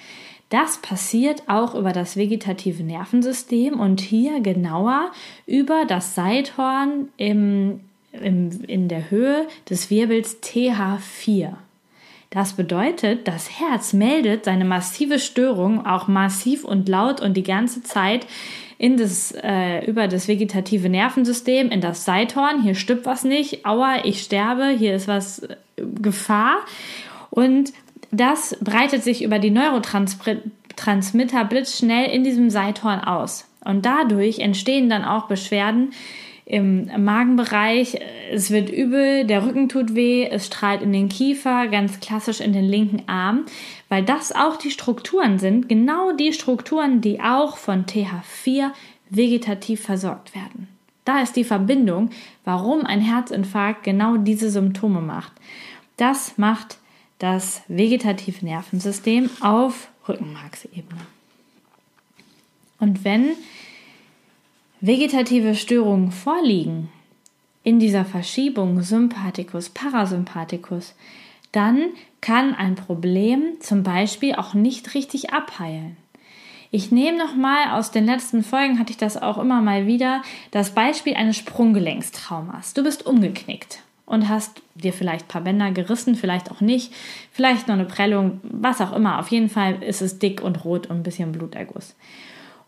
das 0.53 0.77
passiert 0.79 1.45
auch 1.49 1.75
über 1.75 1.93
das 1.93 2.17
vegetative 2.17 2.83
Nervensystem 2.83 3.81
und 3.81 4.03
hier 4.03 4.41
genauer 4.41 5.11
über 5.47 5.85
das 5.89 6.15
Seithorn 6.15 7.09
im, 7.17 7.81
im, 8.13 8.63
in 8.67 8.89
der 8.89 9.11
Höhe 9.11 9.47
des 9.71 9.89
Wirbels 9.89 10.43
TH4. 10.43 11.55
Das 12.29 12.53
bedeutet, 12.53 13.29
das 13.29 13.61
Herz 13.61 13.95
meldet 13.95 14.45
seine 14.45 14.67
massive 14.67 15.19
Störung 15.19 15.87
auch 15.87 16.07
massiv 16.07 16.65
und 16.65 16.87
laut 16.87 17.23
und 17.23 17.35
die 17.37 17.43
ganze 17.43 17.83
Zeit 17.83 18.27
in 18.77 18.99
das, 18.99 19.33
äh, 19.43 19.87
über 19.87 20.07
das 20.07 20.29
vegetative 20.29 20.91
Nervensystem, 20.91 21.71
in 21.71 21.81
das 21.81 22.05
Seithorn. 22.05 22.63
Hier 22.63 22.75
stimmt 22.75 23.07
was 23.07 23.25
nicht. 23.25 23.65
Aua, 23.65 24.05
ich 24.05 24.23
sterbe. 24.23 24.69
Hier 24.69 24.95
ist 24.95 25.09
was 25.09 25.39
äh, 25.39 25.57
Gefahr. 25.77 26.57
Und 27.31 27.73
das 28.13 28.57
breitet 28.61 29.03
sich 29.03 29.25
über 29.25 29.39
die 29.39 29.51
Neurotransmitter 29.51 31.45
blitzschnell 31.47 32.11
in 32.11 32.23
diesem 32.23 32.51
Seithorn 32.51 33.01
aus. 33.01 33.49
Und 33.65 33.87
dadurch 33.87 34.39
entstehen 34.39 34.89
dann 34.91 35.05
auch 35.05 35.27
Beschwerden 35.27 35.93
im 36.45 36.91
Magenbereich. 37.05 37.99
Es 38.31 38.51
wird 38.51 38.69
übel, 38.69 39.25
der 39.25 39.47
Rücken 39.47 39.69
tut 39.71 39.95
weh, 39.95 40.27
es 40.27 40.47
strahlt 40.47 40.83
in 40.83 40.93
den 40.93 41.09
Kiefer, 41.09 41.69
ganz 41.69 42.01
klassisch 42.01 42.41
in 42.41 42.53
den 42.53 42.65
linken 42.65 43.09
Arm, 43.09 43.47
weil 43.89 44.03
das 44.03 44.33
auch 44.33 44.57
die 44.57 44.71
Strukturen 44.71 45.39
sind, 45.39 45.69
genau 45.69 46.13
die 46.13 46.35
Strukturen, 46.35 47.01
die 47.01 47.21
auch 47.21 47.57
von 47.57 47.87
TH4 47.87 48.73
vegetativ 49.09 49.81
versorgt 49.83 50.35
werden. 50.35 50.69
Da 51.05 51.23
ist 51.23 51.37
die 51.37 51.45
Verbindung, 51.45 52.11
warum 52.45 52.85
ein 52.85 53.01
Herzinfarkt 53.01 53.85
genau 53.85 54.19
diese 54.19 54.51
Symptome 54.51 55.01
macht. 55.01 55.33
Das 55.97 56.37
macht 56.37 56.79
das 57.23 57.63
vegetative 57.69 58.45
Nervensystem 58.45 59.31
auf 59.41 59.89
Rückenmarksebene. 60.09 61.01
Und 62.81 63.05
wenn 63.05 63.31
vegetative 64.81 65.55
Störungen 65.55 66.11
vorliegen 66.11 66.91
in 67.63 67.79
dieser 67.79 68.05
Verschiebung 68.05 68.83
Sympathikus, 68.83 69.69
Parasympathikus, 69.69 70.97
dann 71.53 71.91
kann 72.21 72.57
ein 72.57 72.75
Problem 72.75 73.61
zum 73.61 73.85
Beispiel 73.85 74.35
auch 74.35 74.55
nicht 74.55 74.95
richtig 74.95 75.33
abheilen. 75.33 75.97
Ich 76.73 76.91
nehme 76.91 77.19
nochmal 77.19 77.79
aus 77.79 77.93
den 77.93 78.05
letzten 78.05 78.43
Folgen, 78.43 78.81
hatte 78.81 78.91
ich 78.91 78.97
das 78.97 79.21
auch 79.21 79.39
immer 79.39 79.63
mal 79.63 79.87
wieder, 79.87 80.23
das 80.51 80.75
Beispiel 80.75 81.15
eines 81.15 81.37
Sprunggelenkstraumas. 81.37 82.75
Du 82.75 82.83
bist 82.83 83.07
umgeknickt 83.07 83.83
und 84.07 84.29
hast 84.29 84.63
dir 84.75 84.93
vielleicht 84.93 85.27
ein 85.27 85.29
paar 85.29 85.43
Bänder 85.43 85.71
gerissen, 85.71 86.15
vielleicht 86.17 86.51
auch 86.51 86.61
nicht, 86.61 86.93
vielleicht 87.31 87.69
noch 87.69 87.75
eine 87.75 87.85
Prellung, 87.85 88.41
was 88.43 88.81
auch 88.81 88.93
immer. 88.93 89.19
Auf 89.19 89.29
jeden 89.29 89.49
Fall 89.49 89.83
ist 89.83 90.03
es 90.03 90.19
dick 90.19 90.43
und 90.43 90.65
rot 90.65 90.89
und 90.89 90.99
ein 90.99 91.03
bisschen 91.03 91.33
Bluterguss. 91.33 91.95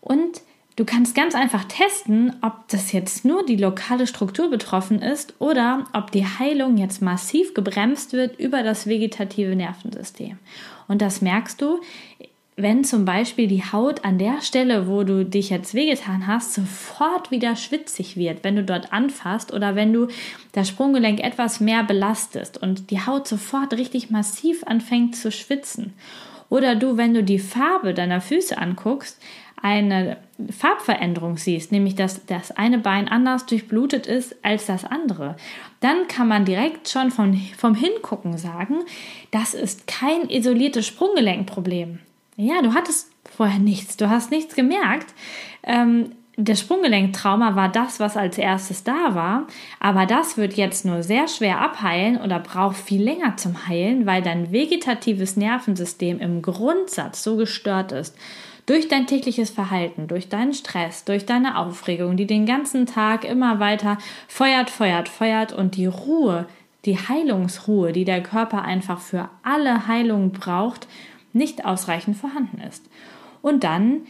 Und 0.01 0.41
du 0.75 0.85
kannst 0.85 1.15
ganz 1.15 1.35
einfach 1.35 1.65
testen, 1.65 2.35
ob 2.41 2.67
das 2.69 2.91
jetzt 2.91 3.25
nur 3.25 3.45
die 3.45 3.57
lokale 3.57 4.07
Struktur 4.07 4.49
betroffen 4.49 5.01
ist 5.01 5.33
oder 5.39 5.85
ob 5.93 6.11
die 6.11 6.25
Heilung 6.25 6.77
jetzt 6.77 7.01
massiv 7.01 7.53
gebremst 7.53 8.13
wird 8.13 8.39
über 8.39 8.63
das 8.63 8.87
vegetative 8.87 9.55
Nervensystem. 9.55 10.37
Und 10.87 11.01
das 11.01 11.21
merkst 11.21 11.61
du, 11.61 11.79
wenn 12.57 12.85
zum 12.85 13.03
Beispiel 13.03 13.47
die 13.47 13.63
Haut 13.63 14.05
an 14.05 14.17
der 14.17 14.41
Stelle, 14.41 14.87
wo 14.87 15.03
du 15.03 15.25
dich 15.25 15.49
jetzt 15.49 15.73
wehgetan 15.73 16.25
hast, 16.25 16.53
sofort 16.53 17.29
wieder 17.29 17.57
schwitzig 17.57 18.15
wird, 18.15 18.43
wenn 18.43 18.55
du 18.55 18.63
dort 18.63 18.93
anfasst 18.93 19.53
oder 19.53 19.75
wenn 19.75 19.91
du 19.91 20.07
das 20.53 20.69
Sprunggelenk 20.69 21.19
etwas 21.19 21.59
mehr 21.59 21.83
belastest 21.83 22.61
und 22.61 22.91
die 22.91 23.01
Haut 23.01 23.27
sofort 23.27 23.73
richtig 23.73 24.09
massiv 24.09 24.63
anfängt 24.65 25.17
zu 25.17 25.31
schwitzen. 25.31 25.93
Oder 26.49 26.75
du, 26.75 26.95
wenn 26.95 27.13
du 27.13 27.23
die 27.23 27.39
Farbe 27.39 27.93
deiner 27.93 28.21
Füße 28.21 28.57
anguckst, 28.57 29.19
eine 29.61 30.17
Farbveränderung 30.49 31.37
siehst, 31.37 31.71
nämlich 31.71 31.95
dass 31.95 32.25
das 32.25 32.51
eine 32.51 32.77
Bein 32.77 33.09
anders 33.09 33.45
durchblutet 33.47 34.05
ist 34.05 34.35
als 34.43 34.67
das 34.67 34.85
andere, 34.85 35.35
dann 35.81 36.07
kann 36.07 36.27
man 36.27 36.45
direkt 36.45 36.87
schon 36.87 37.11
von, 37.11 37.35
vom 37.57 37.75
Hingucken 37.75 38.37
sagen, 38.37 38.75
das 39.31 39.53
ist 39.53 39.87
kein 39.87 40.29
isoliertes 40.29 40.85
Sprunggelenkproblem. 40.85 41.99
Ja, 42.37 42.61
du 42.61 42.73
hattest 42.73 43.11
vorher 43.35 43.59
nichts, 43.59 43.97
du 43.97 44.09
hast 44.09 44.31
nichts 44.31 44.55
gemerkt. 44.55 45.13
Ähm, 45.63 46.11
das 46.37 46.59
Sprunggelenktrauma 46.59 47.55
war 47.55 47.69
das, 47.69 48.01
was 48.01 48.17
als 48.17 48.37
erstes 48.37 48.83
da 48.83 49.15
war, 49.15 49.47
aber 49.79 50.05
das 50.05 50.35
wird 50.35 50.55
jetzt 50.55 50.83
nur 50.83 51.01
sehr 51.01 51.29
schwer 51.29 51.61
abheilen 51.61 52.19
oder 52.19 52.39
braucht 52.39 52.75
viel 52.75 53.01
länger 53.01 53.37
zum 53.37 53.67
Heilen, 53.67 54.05
weil 54.05 54.21
dein 54.21 54.51
vegetatives 54.51 55.37
Nervensystem 55.37 56.19
im 56.19 56.41
Grundsatz 56.41 57.23
so 57.23 57.37
gestört 57.37 57.93
ist. 57.93 58.17
Durch 58.65 58.89
dein 58.89 59.07
tägliches 59.07 59.49
Verhalten, 59.49 60.07
durch 60.07 60.27
deinen 60.27 60.53
Stress, 60.53 61.05
durch 61.05 61.25
deine 61.25 61.57
Aufregung, 61.57 62.17
die 62.17 62.27
den 62.27 62.45
ganzen 62.45 62.85
Tag 62.85 63.23
immer 63.23 63.61
weiter 63.61 63.97
feuert, 64.27 64.69
feuert, 64.69 65.07
feuert 65.07 65.53
und 65.53 65.77
die 65.77 65.85
Ruhe, 65.85 66.47
die 66.83 66.97
Heilungsruhe, 66.97 67.93
die 67.93 68.05
der 68.05 68.21
Körper 68.21 68.63
einfach 68.63 68.99
für 68.99 69.29
alle 69.43 69.87
Heilungen 69.87 70.31
braucht, 70.31 70.87
nicht 71.35 71.65
ausreichend 71.65 72.17
vorhanden 72.17 72.61
ist. 72.61 72.83
Und 73.41 73.63
dann 73.63 74.01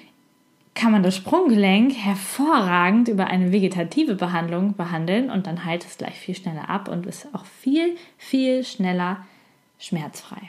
kann 0.75 0.91
man 0.91 1.03
das 1.03 1.15
Sprunggelenk 1.15 1.95
hervorragend 1.95 3.07
über 3.07 3.27
eine 3.27 3.51
vegetative 3.51 4.15
Behandlung 4.15 4.75
behandeln 4.75 5.29
und 5.29 5.47
dann 5.47 5.63
heilt 5.63 5.85
es 5.85 5.97
gleich 5.97 6.15
viel 6.15 6.35
schneller 6.35 6.69
ab 6.69 6.89
und 6.89 7.05
ist 7.05 7.27
auch 7.33 7.45
viel, 7.45 7.95
viel 8.17 8.63
schneller 8.63 9.25
schmerzfrei. 9.79 10.41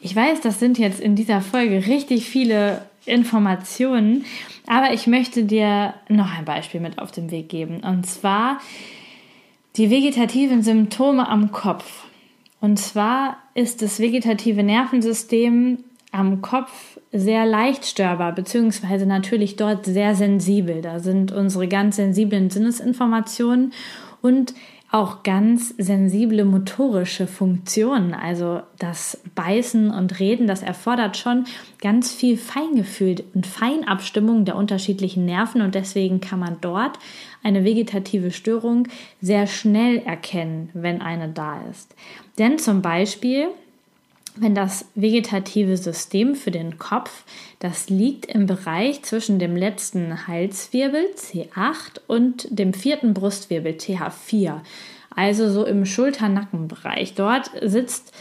Ich 0.00 0.14
weiß, 0.14 0.40
das 0.40 0.60
sind 0.60 0.78
jetzt 0.78 1.00
in 1.00 1.16
dieser 1.16 1.40
Folge 1.40 1.86
richtig 1.86 2.28
viele 2.28 2.86
Informationen, 3.04 4.24
aber 4.68 4.92
ich 4.92 5.08
möchte 5.08 5.44
dir 5.44 5.94
noch 6.08 6.32
ein 6.38 6.44
Beispiel 6.44 6.80
mit 6.80 6.98
auf 6.98 7.10
den 7.10 7.32
Weg 7.32 7.48
geben 7.48 7.80
und 7.80 8.06
zwar 8.06 8.60
die 9.76 9.90
vegetativen 9.90 10.62
Symptome 10.62 11.28
am 11.28 11.50
Kopf. 11.50 12.05
Und 12.66 12.78
zwar 12.78 13.36
ist 13.54 13.80
das 13.80 14.00
vegetative 14.00 14.64
Nervensystem 14.64 15.84
am 16.10 16.42
Kopf 16.42 16.98
sehr 17.12 17.46
leicht 17.46 17.86
störbar, 17.86 18.34
beziehungsweise 18.34 19.06
natürlich 19.06 19.54
dort 19.54 19.86
sehr 19.86 20.16
sensibel. 20.16 20.82
Da 20.82 20.98
sind 20.98 21.30
unsere 21.30 21.68
ganz 21.68 21.94
sensiblen 21.94 22.50
Sinnesinformationen 22.50 23.72
und 24.20 24.52
auch 24.90 25.22
ganz 25.22 25.74
sensible 25.78 26.44
motorische 26.44 27.26
Funktionen. 27.26 28.14
Also 28.14 28.60
das 28.78 29.20
Beißen 29.34 29.90
und 29.90 30.20
Reden, 30.20 30.46
das 30.46 30.62
erfordert 30.62 31.16
schon 31.16 31.44
ganz 31.80 32.12
viel 32.12 32.36
Feingefühl 32.36 33.24
und 33.34 33.46
Feinabstimmung 33.46 34.44
der 34.44 34.56
unterschiedlichen 34.56 35.24
Nerven 35.24 35.60
und 35.60 35.74
deswegen 35.74 36.20
kann 36.20 36.38
man 36.38 36.58
dort 36.60 36.98
eine 37.42 37.64
vegetative 37.64 38.30
Störung 38.30 38.88
sehr 39.20 39.46
schnell 39.46 39.98
erkennen, 39.98 40.70
wenn 40.72 41.02
eine 41.02 41.28
da 41.28 41.60
ist. 41.70 41.94
Denn 42.38 42.58
zum 42.58 42.82
Beispiel 42.82 43.48
wenn 44.36 44.54
das 44.54 44.86
vegetative 44.94 45.76
System 45.76 46.34
für 46.34 46.50
den 46.50 46.78
Kopf, 46.78 47.24
das 47.58 47.88
liegt 47.88 48.26
im 48.26 48.46
Bereich 48.46 49.02
zwischen 49.02 49.38
dem 49.38 49.56
letzten 49.56 50.26
Halswirbel 50.26 51.06
C8 51.16 52.00
und 52.06 52.46
dem 52.50 52.74
vierten 52.74 53.14
Brustwirbel 53.14 53.72
TH4, 53.72 54.60
also 55.14 55.50
so 55.50 55.64
im 55.64 55.86
Schulter-Nackenbereich. 55.86 57.14
Dort 57.14 57.50
sitzt 57.62 58.12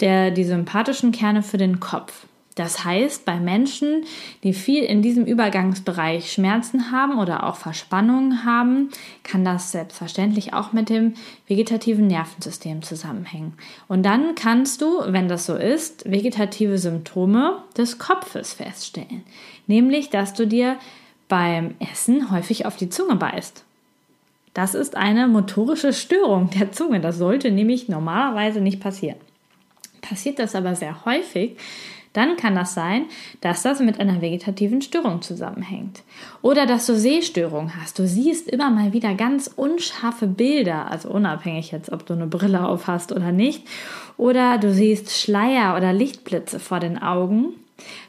der, 0.00 0.30
die 0.30 0.44
sympathischen 0.44 1.12
Kerne 1.12 1.42
für 1.42 1.58
den 1.58 1.80
Kopf. 1.80 2.27
Das 2.58 2.84
heißt, 2.84 3.24
bei 3.24 3.38
Menschen, 3.38 4.04
die 4.42 4.52
viel 4.52 4.82
in 4.82 5.00
diesem 5.00 5.24
Übergangsbereich 5.24 6.32
Schmerzen 6.32 6.90
haben 6.90 7.20
oder 7.20 7.44
auch 7.44 7.54
Verspannungen 7.54 8.44
haben, 8.44 8.90
kann 9.22 9.44
das 9.44 9.70
selbstverständlich 9.70 10.54
auch 10.54 10.72
mit 10.72 10.88
dem 10.88 11.14
vegetativen 11.46 12.08
Nervensystem 12.08 12.82
zusammenhängen. 12.82 13.52
Und 13.86 14.02
dann 14.02 14.34
kannst 14.34 14.82
du, 14.82 15.02
wenn 15.06 15.28
das 15.28 15.46
so 15.46 15.54
ist, 15.54 16.10
vegetative 16.10 16.78
Symptome 16.78 17.62
des 17.76 18.00
Kopfes 18.00 18.54
feststellen. 18.54 19.22
Nämlich, 19.68 20.10
dass 20.10 20.34
du 20.34 20.44
dir 20.44 20.78
beim 21.28 21.76
Essen 21.78 22.32
häufig 22.32 22.66
auf 22.66 22.76
die 22.76 22.90
Zunge 22.90 23.14
beißt. 23.14 23.64
Das 24.52 24.74
ist 24.74 24.96
eine 24.96 25.28
motorische 25.28 25.92
Störung 25.92 26.50
der 26.50 26.72
Zunge. 26.72 26.98
Das 26.98 27.18
sollte 27.18 27.52
nämlich 27.52 27.88
normalerweise 27.88 28.60
nicht 28.60 28.80
passieren. 28.80 29.18
Passiert 30.00 30.40
das 30.40 30.56
aber 30.56 30.74
sehr 30.74 31.04
häufig, 31.04 31.56
dann 32.18 32.36
kann 32.36 32.54
das 32.54 32.74
sein, 32.74 33.06
dass 33.40 33.62
das 33.62 33.80
mit 33.80 34.00
einer 34.00 34.20
vegetativen 34.20 34.82
Störung 34.82 35.22
zusammenhängt. 35.22 36.02
Oder 36.42 36.66
dass 36.66 36.84
du 36.86 36.94
Sehstörungen 36.94 37.80
hast. 37.80 37.98
Du 37.98 38.06
siehst 38.06 38.48
immer 38.48 38.70
mal 38.70 38.92
wieder 38.92 39.14
ganz 39.14 39.48
unscharfe 39.54 40.26
Bilder, 40.26 40.90
also 40.90 41.08
unabhängig 41.08 41.70
jetzt, 41.70 41.90
ob 41.90 42.04
du 42.04 42.14
eine 42.14 42.26
Brille 42.26 42.66
auf 42.66 42.86
hast 42.88 43.12
oder 43.12 43.32
nicht. 43.32 43.66
Oder 44.16 44.58
du 44.58 44.72
siehst 44.72 45.10
Schleier 45.12 45.76
oder 45.76 45.92
Lichtblitze 45.92 46.58
vor 46.58 46.80
den 46.80 47.00
Augen. 47.00 47.54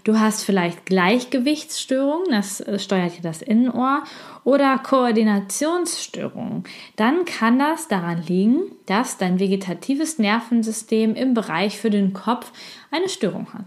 Du 0.04 0.20
hast 0.20 0.44
vielleicht 0.44 0.88
Gleichgewichtsstörungen, 0.88 2.32
das 2.32 2.60
äh, 2.62 2.80
steuert 2.80 3.12
hier 3.12 3.22
das 3.22 3.42
Innenohr, 3.42 4.04
oder 4.44 4.80
Koordinationsstörungen. 4.80 6.64
Dann 6.96 7.26
kann 7.26 7.60
das 7.60 7.88
daran 7.88 8.24
liegen, 8.24 8.64
dass 8.88 9.18
dein 9.18 9.40
vegetatives 9.40 10.18
Nervensystem 10.18 11.14
im 11.14 11.36
Bereich 11.36 11.78
für 11.78 11.92
den 11.92 12.14
Kopf 12.14 12.52
eine 12.90 13.10
Störung 13.10 13.54
hat. 13.54 13.66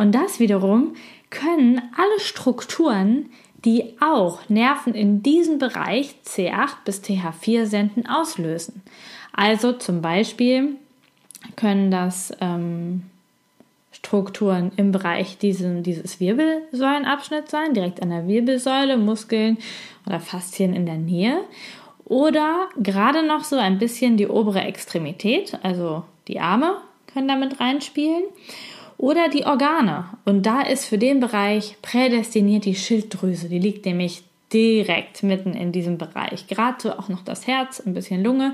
Und 0.00 0.14
das 0.14 0.40
wiederum 0.40 0.94
können 1.28 1.78
alle 1.94 2.20
Strukturen, 2.20 3.26
die 3.66 3.96
auch 4.00 4.48
Nerven 4.48 4.94
in 4.94 5.22
diesem 5.22 5.58
Bereich 5.58 6.14
C8 6.24 6.76
bis 6.86 7.02
TH4 7.02 7.66
senden, 7.66 8.06
auslösen. 8.06 8.80
Also 9.34 9.74
zum 9.74 10.00
Beispiel 10.00 10.76
können 11.54 11.90
das 11.90 12.32
ähm, 12.40 13.02
Strukturen 13.92 14.72
im 14.76 14.90
Bereich 14.90 15.36
diesen, 15.36 15.82
dieses 15.82 16.18
Wirbelsäulenabschnitts 16.18 17.50
sein, 17.50 17.74
direkt 17.74 18.00
an 18.00 18.08
der 18.08 18.26
Wirbelsäule, 18.26 18.96
Muskeln 18.96 19.58
oder 20.06 20.18
Faszien 20.18 20.72
in 20.72 20.86
der 20.86 20.96
Nähe. 20.96 21.44
Oder 22.06 22.70
gerade 22.78 23.22
noch 23.22 23.44
so 23.44 23.56
ein 23.56 23.78
bisschen 23.78 24.16
die 24.16 24.28
obere 24.28 24.62
Extremität, 24.62 25.58
also 25.62 26.04
die 26.26 26.40
Arme 26.40 26.78
können 27.12 27.28
damit 27.28 27.60
reinspielen. 27.60 28.22
Oder 29.00 29.30
die 29.30 29.46
Organe. 29.46 30.04
Und 30.26 30.44
da 30.44 30.60
ist 30.60 30.84
für 30.84 30.98
den 30.98 31.20
Bereich 31.20 31.76
prädestiniert 31.80 32.66
die 32.66 32.74
Schilddrüse. 32.74 33.48
Die 33.48 33.58
liegt 33.58 33.86
nämlich 33.86 34.24
direkt 34.52 35.22
mitten 35.22 35.54
in 35.54 35.72
diesem 35.72 35.96
Bereich. 35.96 36.48
Gerade 36.48 36.98
auch 36.98 37.08
noch 37.08 37.24
das 37.24 37.46
Herz, 37.46 37.80
ein 37.80 37.94
bisschen 37.94 38.22
Lunge. 38.22 38.52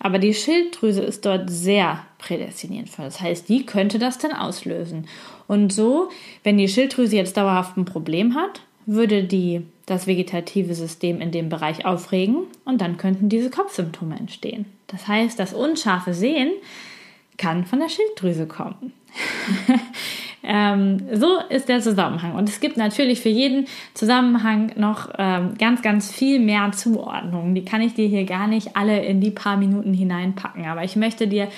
Aber 0.00 0.18
die 0.18 0.34
Schilddrüse 0.34 1.00
ist 1.00 1.24
dort 1.24 1.48
sehr 1.48 2.04
prädestiniert 2.18 2.88
für. 2.88 3.02
Das 3.02 3.20
heißt, 3.20 3.48
die 3.48 3.66
könnte 3.66 4.00
das 4.00 4.18
dann 4.18 4.32
auslösen. 4.32 5.06
Und 5.46 5.72
so, 5.72 6.08
wenn 6.42 6.58
die 6.58 6.66
Schilddrüse 6.66 7.14
jetzt 7.14 7.36
dauerhaft 7.36 7.76
ein 7.76 7.84
Problem 7.84 8.34
hat, 8.34 8.62
würde 8.86 9.22
die 9.22 9.62
das 9.86 10.08
vegetative 10.08 10.74
System 10.74 11.20
in 11.20 11.30
dem 11.30 11.48
Bereich 11.48 11.86
aufregen 11.86 12.46
und 12.64 12.80
dann 12.80 12.96
könnten 12.96 13.28
diese 13.28 13.50
Kopfsymptome 13.50 14.18
entstehen. 14.18 14.64
Das 14.88 15.06
heißt, 15.06 15.38
das 15.38 15.54
unscharfe 15.54 16.14
Sehen 16.14 16.50
kann 17.36 17.64
von 17.64 17.78
der 17.78 17.88
Schilddrüse 17.88 18.48
kommen. 18.48 18.92
Ähm, 20.46 20.98
so 21.10 21.38
ist 21.48 21.70
der 21.70 21.80
Zusammenhang. 21.80 22.34
Und 22.34 22.48
es 22.48 22.60
gibt 22.60 22.76
natürlich 22.76 23.20
für 23.20 23.30
jeden 23.30 23.66
Zusammenhang 23.94 24.72
noch 24.76 25.08
ähm, 25.16 25.54
ganz, 25.58 25.80
ganz 25.80 26.12
viel 26.12 26.38
mehr 26.38 26.70
Zuordnungen. 26.72 27.54
Die 27.54 27.64
kann 27.64 27.80
ich 27.80 27.94
dir 27.94 28.06
hier 28.06 28.24
gar 28.24 28.46
nicht 28.46 28.76
alle 28.76 29.02
in 29.04 29.20
die 29.20 29.30
paar 29.30 29.56
Minuten 29.56 29.94
hineinpacken. 29.94 30.66
Aber 30.66 30.84
ich 30.84 30.96
möchte 30.96 31.26
dir 31.26 31.48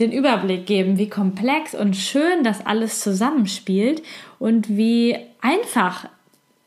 den 0.00 0.10
Überblick 0.10 0.66
geben, 0.66 0.98
wie 0.98 1.08
komplex 1.08 1.76
und 1.76 1.96
schön 1.96 2.42
das 2.42 2.66
alles 2.66 2.98
zusammenspielt 3.00 4.02
und 4.40 4.68
wie 4.68 5.16
einfach 5.40 6.06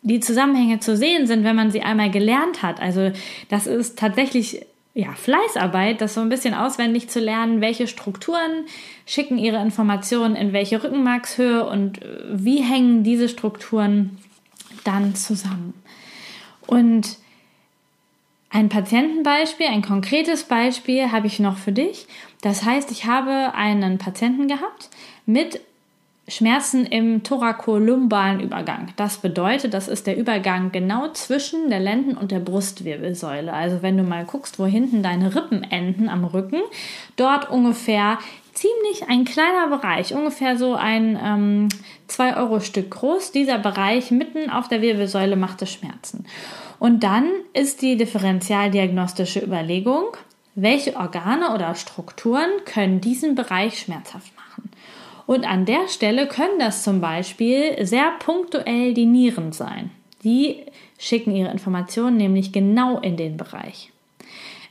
die 0.02 0.22
Zusammenhänge 0.22 0.80
zu 0.80 0.96
sehen 0.96 1.28
sind, 1.28 1.44
wenn 1.44 1.58
man 1.58 1.70
sie 1.70 1.82
einmal 1.82 2.10
gelernt 2.10 2.64
hat. 2.64 2.82
Also 2.82 3.12
das 3.50 3.68
ist 3.68 4.00
tatsächlich 4.00 4.66
ja, 4.98 5.14
Fleißarbeit, 5.14 6.02
das 6.02 6.16
so 6.16 6.22
ein 6.22 6.30
bisschen 6.30 6.56
auswendig 6.56 7.08
zu 7.08 7.20
lernen, 7.20 7.62
welche 7.62 7.86
Strukturen 7.86 8.66
schicken 9.06 9.38
ihre 9.38 9.62
Informationen 9.62 10.36
in 10.36 10.54
welche 10.54 10.84
Rückenmarkshöhe 10.84 11.70
und 11.70 12.02
äh, 12.02 12.24
wie 12.32 12.64
hängen 12.64 13.04
diese 13.04 13.30
Strukturen 13.30 14.18
dann 14.84 15.14
zusammen. 15.14 15.76
Und 16.66 17.18
ein 18.50 18.70
Patientenbeispiel, 18.70 19.68
ein 19.68 19.84
konkretes 19.84 20.46
Beispiel 20.46 21.12
habe 21.12 21.28
ich 21.28 21.40
noch 21.40 21.58
für 21.58 21.72
dich. 21.72 22.08
Das 22.42 22.64
heißt, 22.64 22.90
ich 22.90 23.06
habe 23.06 23.54
einen 23.54 24.00
Patienten 24.00 24.48
gehabt 24.48 24.90
mit 25.28 25.62
Schmerzen 26.30 26.86
im 26.86 27.24
thorakolumbalen 27.24 28.42
Übergang. 28.42 28.90
Das 28.98 29.20
bedeutet, 29.20 29.74
das 29.74 29.88
ist 29.88 30.08
der 30.08 30.18
Übergang 30.18 30.74
genau 30.74 31.08
zwischen 31.14 31.70
der 31.70 31.80
Lenden- 31.80 32.18
und 32.18 32.32
der 32.32 32.40
Brustwirbelsäule. 32.40 33.54
Also 33.54 33.82
wenn 33.82 33.96
du 33.96 34.04
mal 34.04 34.26
guckst, 34.26 34.60
wo 34.60 34.66
hinten 34.66 35.04
deine 35.04 35.34
Rippen 35.34 35.64
enden 35.64 36.10
am 36.10 36.26
Rücken, 36.26 36.60
dort 37.16 37.50
ungefähr 37.50 38.18
ziemlich 38.54 39.08
ein 39.08 39.24
kleiner 39.24 39.68
Bereich, 39.70 40.14
ungefähr 40.14 40.58
so 40.58 40.74
ein 40.74 41.70
2-Euro-Stück 42.10 42.86
ähm, 42.86 42.90
groß. 42.90 43.32
Dieser 43.32 43.60
Bereich 43.60 44.12
mitten 44.12 44.50
auf 44.50 44.68
der 44.68 44.82
Wirbelsäule 44.82 45.38
macht 45.38 45.62
es 45.62 45.72
Schmerzen. 45.72 46.26
Und 46.80 47.04
dann 47.04 47.30
ist 47.54 47.82
die 47.82 47.96
differentialdiagnostische 47.96 49.40
Überlegung, 49.40 50.18
welche 50.56 50.98
Organe 50.98 51.54
oder 51.54 51.74
Strukturen 51.76 52.50
können 52.66 53.00
diesen 53.00 53.36
Bereich 53.36 53.80
schmerzhaft. 53.80 54.34
Und 55.28 55.46
an 55.46 55.66
der 55.66 55.88
Stelle 55.90 56.28
können 56.28 56.58
das 56.58 56.84
zum 56.84 57.02
Beispiel 57.02 57.86
sehr 57.86 58.12
punktuell 58.18 58.94
die 58.94 59.06
Nieren 59.06 59.52
sein. 59.52 59.92
Die 60.24 60.64
schicken 60.98 61.36
ihre 61.36 61.52
Informationen 61.52 62.18
nämlich 62.18 62.52
genau 62.52 63.00
in 63.00 63.18
den 63.18 63.38
Bereich. 63.38 63.92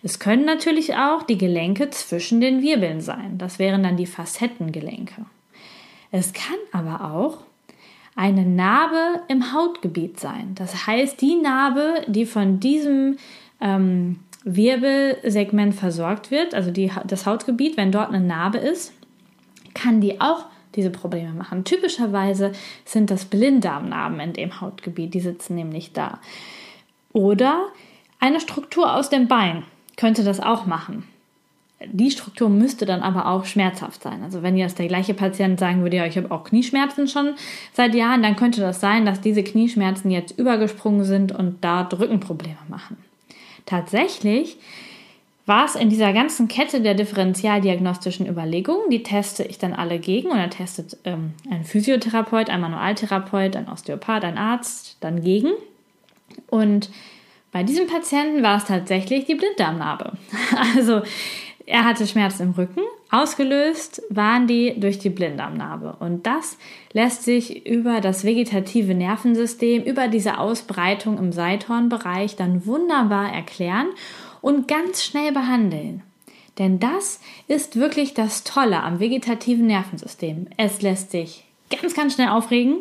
Es 0.02 0.18
können 0.18 0.44
natürlich 0.44 0.94
auch 0.96 1.22
die 1.22 1.38
Gelenke 1.38 1.90
zwischen 1.90 2.40
den 2.40 2.62
Wirbeln 2.62 3.00
sein. 3.00 3.38
Das 3.38 3.58
wären 3.58 3.82
dann 3.82 3.96
die 3.96 4.06
Facettengelenke. 4.06 5.26
Es 6.10 6.32
kann 6.32 6.56
aber 6.72 7.12
auch 7.12 7.38
eine 8.14 8.46
Narbe 8.46 9.22
im 9.28 9.52
Hautgebiet 9.52 10.18
sein. 10.18 10.52
Das 10.54 10.86
heißt, 10.86 11.20
die 11.20 11.36
Narbe, 11.36 12.02
die 12.06 12.24
von 12.24 12.60
diesem 12.60 13.18
ähm, 13.60 14.20
Wirbelsegment 14.44 15.74
versorgt 15.74 16.30
wird, 16.30 16.54
also 16.54 16.70
die, 16.70 16.90
das 17.06 17.26
Hautgebiet, 17.26 17.76
wenn 17.76 17.92
dort 17.92 18.08
eine 18.08 18.24
Narbe 18.24 18.58
ist, 18.58 18.94
kann 19.76 20.00
die 20.00 20.20
auch 20.20 20.46
diese 20.74 20.90
Probleme 20.90 21.32
machen. 21.32 21.64
Typischerweise 21.64 22.52
sind 22.84 23.10
das 23.10 23.24
Blinddarmnarben 23.24 24.20
in 24.20 24.32
dem 24.32 24.60
Hautgebiet, 24.60 25.14
die 25.14 25.20
sitzen 25.20 25.54
nämlich 25.54 25.92
da. 25.92 26.18
Oder 27.12 27.66
eine 28.18 28.40
Struktur 28.40 28.94
aus 28.94 29.08
dem 29.08 29.28
Bein 29.28 29.62
könnte 29.96 30.24
das 30.24 30.40
auch 30.40 30.66
machen. 30.66 31.04
Die 31.84 32.10
Struktur 32.10 32.48
müsste 32.48 32.86
dann 32.86 33.02
aber 33.02 33.26
auch 33.26 33.44
schmerzhaft 33.44 34.02
sein. 34.02 34.22
Also 34.22 34.42
wenn 34.42 34.56
jetzt 34.56 34.78
der 34.78 34.88
gleiche 34.88 35.12
Patient 35.12 35.60
sagen 35.60 35.82
würde, 35.82 35.98
ja, 35.98 36.06
ich 36.06 36.16
habe 36.16 36.30
auch 36.30 36.44
Knieschmerzen 36.44 37.06
schon 37.06 37.34
seit 37.74 37.94
Jahren, 37.94 38.22
dann 38.22 38.36
könnte 38.36 38.62
das 38.62 38.80
sein, 38.80 39.04
dass 39.04 39.20
diese 39.20 39.44
Knieschmerzen 39.44 40.10
jetzt 40.10 40.38
übergesprungen 40.38 41.04
sind 41.04 41.32
und 41.32 41.62
da 41.62 41.82
Rückenprobleme 41.82 42.56
machen. 42.68 42.96
Tatsächlich 43.66 44.56
war 45.46 45.64
es 45.64 45.76
in 45.76 45.88
dieser 45.88 46.12
ganzen 46.12 46.48
Kette 46.48 46.80
der 46.80 46.94
differentialdiagnostischen 46.94 48.26
Überlegungen, 48.26 48.90
die 48.90 49.04
teste 49.04 49.44
ich 49.44 49.58
dann 49.58 49.72
alle 49.72 50.00
gegen 50.00 50.28
und 50.28 50.38
dann 50.38 50.50
testet 50.50 50.98
ähm, 51.04 51.34
ein 51.48 51.64
Physiotherapeut, 51.64 52.50
ein 52.50 52.60
Manualtherapeut, 52.60 53.54
ein 53.54 53.68
Osteopath, 53.68 54.24
ein 54.24 54.38
Arzt 54.38 54.96
dann 55.00 55.22
gegen. 55.22 55.52
Und 56.50 56.90
bei 57.52 57.62
diesem 57.62 57.86
Patienten 57.86 58.42
war 58.42 58.58
es 58.58 58.64
tatsächlich 58.64 59.24
die 59.24 59.36
Blinddarmnarbe. 59.36 60.12
Also 60.76 61.02
er 61.64 61.84
hatte 61.84 62.06
Schmerzen 62.06 62.42
im 62.42 62.50
Rücken, 62.50 62.82
ausgelöst 63.10 64.02
waren 64.08 64.46
die 64.46 64.78
durch 64.78 64.98
die 64.98 65.10
Blinddarmnarbe. 65.10 65.96
Und 65.98 66.26
das 66.26 66.58
lässt 66.92 67.24
sich 67.24 67.66
über 67.66 68.00
das 68.00 68.24
vegetative 68.24 68.94
Nervensystem, 68.94 69.82
über 69.82 70.06
diese 70.06 70.38
Ausbreitung 70.38 71.18
im 71.18 71.32
Seithornbereich 71.32 72.36
dann 72.36 72.66
wunderbar 72.66 73.32
erklären 73.32 73.88
und 74.40 74.68
ganz 74.68 75.04
schnell 75.04 75.32
behandeln. 75.32 76.02
Denn 76.58 76.78
das 76.78 77.20
ist 77.48 77.76
wirklich 77.76 78.14
das 78.14 78.44
Tolle 78.44 78.82
am 78.82 78.98
vegetativen 78.98 79.66
Nervensystem. 79.66 80.46
Es 80.56 80.80
lässt 80.82 81.10
sich 81.10 81.44
ganz, 81.70 81.94
ganz 81.94 82.14
schnell 82.14 82.28
aufregen, 82.28 82.78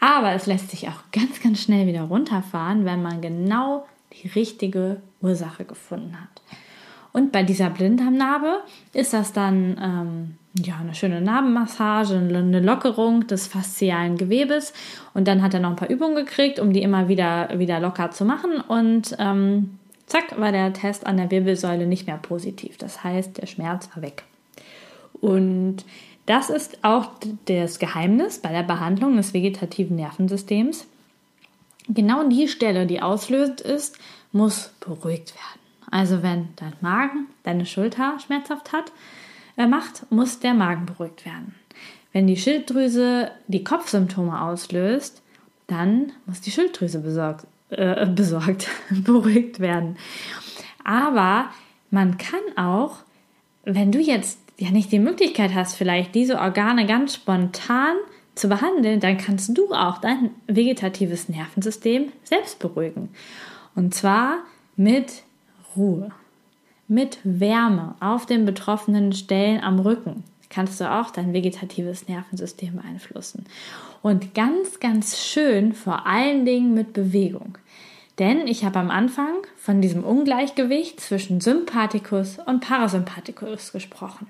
aber 0.00 0.32
es 0.32 0.46
lässt 0.46 0.70
sich 0.70 0.88
auch 0.88 1.10
ganz, 1.12 1.40
ganz 1.40 1.62
schnell 1.62 1.86
wieder 1.86 2.02
runterfahren, 2.02 2.84
wenn 2.84 3.02
man 3.02 3.20
genau 3.20 3.86
die 4.12 4.28
richtige 4.28 5.00
Ursache 5.20 5.64
gefunden 5.64 6.20
hat. 6.20 6.42
Und 7.12 7.30
bei 7.30 7.42
dieser 7.42 7.70
Blinddarmnarbe 7.70 8.62
ist 8.94 9.12
das 9.12 9.32
dann 9.32 9.76
ähm, 9.80 10.64
ja, 10.64 10.78
eine 10.80 10.94
schöne 10.94 11.20
Narbenmassage, 11.20 12.14
eine 12.16 12.60
Lockerung 12.60 13.26
des 13.26 13.46
faszialen 13.46 14.16
Gewebes. 14.16 14.72
Und 15.12 15.28
dann 15.28 15.42
hat 15.42 15.54
er 15.54 15.60
noch 15.60 15.70
ein 15.70 15.76
paar 15.76 15.90
Übungen 15.90 16.16
gekriegt, 16.16 16.58
um 16.58 16.72
die 16.72 16.82
immer 16.82 17.08
wieder, 17.08 17.50
wieder 17.58 17.80
locker 17.80 18.10
zu 18.10 18.24
machen. 18.24 18.60
Und 18.60 19.14
ähm, 19.18 19.78
zack, 20.06 20.38
war 20.38 20.52
der 20.52 20.72
Test 20.72 21.06
an 21.06 21.16
der 21.16 21.30
Wirbelsäule 21.30 21.86
nicht 21.86 22.06
mehr 22.06 22.18
positiv. 22.18 22.76
Das 22.78 23.04
heißt, 23.04 23.38
der 23.38 23.46
Schmerz 23.46 23.88
war 23.94 24.02
weg. 24.02 24.24
Und 25.20 25.84
das 26.26 26.50
ist 26.50 26.84
auch 26.84 27.10
das 27.46 27.78
Geheimnis 27.78 28.38
bei 28.38 28.50
der 28.50 28.62
Behandlung 28.62 29.16
des 29.16 29.34
vegetativen 29.34 29.96
Nervensystems. 29.96 30.86
genau 31.88 32.28
die 32.28 32.48
Stelle, 32.48 32.86
die 32.86 33.02
auslösend 33.02 33.60
ist, 33.60 33.98
muss 34.30 34.72
beruhigt 34.80 35.34
werden. 35.34 35.60
Also 35.90 36.22
wenn 36.22 36.48
dein 36.56 36.74
Magen 36.80 37.26
deine 37.42 37.66
Schulter 37.66 38.18
schmerzhaft 38.24 38.72
hat, 38.72 38.92
äh, 39.56 39.66
macht, 39.66 40.10
muss 40.10 40.38
der 40.38 40.54
Magen 40.54 40.86
beruhigt 40.86 41.26
werden. 41.26 41.54
Wenn 42.12 42.26
die 42.26 42.36
Schilddrüse 42.36 43.30
die 43.48 43.64
Kopfsymptome 43.64 44.40
auslöst, 44.40 45.22
dann 45.66 46.12
muss 46.26 46.40
die 46.40 46.50
Schilddrüse 46.50 47.00
besorgt, 47.00 47.46
äh, 47.72 48.06
besorgt 48.06 48.68
beruhigt 48.90 49.60
werden. 49.60 49.96
Aber 50.84 51.46
man 51.90 52.18
kann 52.18 52.40
auch, 52.56 52.98
wenn 53.64 53.92
du 53.92 53.98
jetzt 53.98 54.38
ja 54.58 54.70
nicht 54.70 54.92
die 54.92 54.98
Möglichkeit 54.98 55.54
hast, 55.54 55.74
vielleicht 55.74 56.14
diese 56.14 56.38
Organe 56.38 56.86
ganz 56.86 57.14
spontan 57.14 57.96
zu 58.34 58.48
behandeln, 58.48 59.00
dann 59.00 59.18
kannst 59.18 59.56
du 59.56 59.72
auch 59.72 59.98
dein 59.98 60.30
vegetatives 60.46 61.28
Nervensystem 61.28 62.12
selbst 62.24 62.58
beruhigen. 62.58 63.10
Und 63.74 63.94
zwar 63.94 64.38
mit 64.76 65.22
Ruhe, 65.76 66.10
mit 66.88 67.18
Wärme 67.24 67.94
auf 68.00 68.26
den 68.26 68.44
betroffenen 68.44 69.12
Stellen 69.12 69.60
am 69.60 69.78
Rücken 69.80 70.24
kannst 70.52 70.80
du 70.80 70.90
auch 70.90 71.10
dein 71.10 71.32
vegetatives 71.32 72.08
Nervensystem 72.08 72.76
beeinflussen. 72.76 73.46
Und 74.02 74.34
ganz, 74.34 74.78
ganz 74.78 75.18
schön 75.18 75.72
vor 75.72 76.06
allen 76.06 76.44
Dingen 76.44 76.74
mit 76.74 76.92
Bewegung. 76.92 77.58
Denn 78.18 78.46
ich 78.46 78.64
habe 78.64 78.78
am 78.78 78.90
Anfang 78.90 79.34
von 79.56 79.80
diesem 79.80 80.04
Ungleichgewicht 80.04 81.00
zwischen 81.00 81.40
Sympathikus 81.40 82.38
und 82.38 82.60
Parasympathikus 82.60 83.72
gesprochen. 83.72 84.26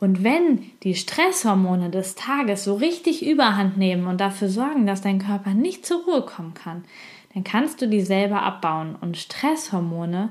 Und 0.00 0.22
wenn 0.22 0.70
die 0.82 0.94
Stresshormone 0.94 1.90
des 1.90 2.14
Tages 2.14 2.64
so 2.64 2.74
richtig 2.74 3.26
überhand 3.26 3.78
nehmen 3.78 4.06
und 4.06 4.20
dafür 4.20 4.48
sorgen, 4.48 4.86
dass 4.86 5.00
dein 5.00 5.18
Körper 5.18 5.54
nicht 5.54 5.86
zur 5.86 6.04
Ruhe 6.04 6.22
kommen 6.22 6.52
kann, 6.52 6.84
dann 7.32 7.44
kannst 7.44 7.80
du 7.80 7.88
die 7.88 8.02
selber 8.02 8.42
abbauen. 8.42 8.96
Und 9.00 9.16
Stresshormone, 9.16 10.30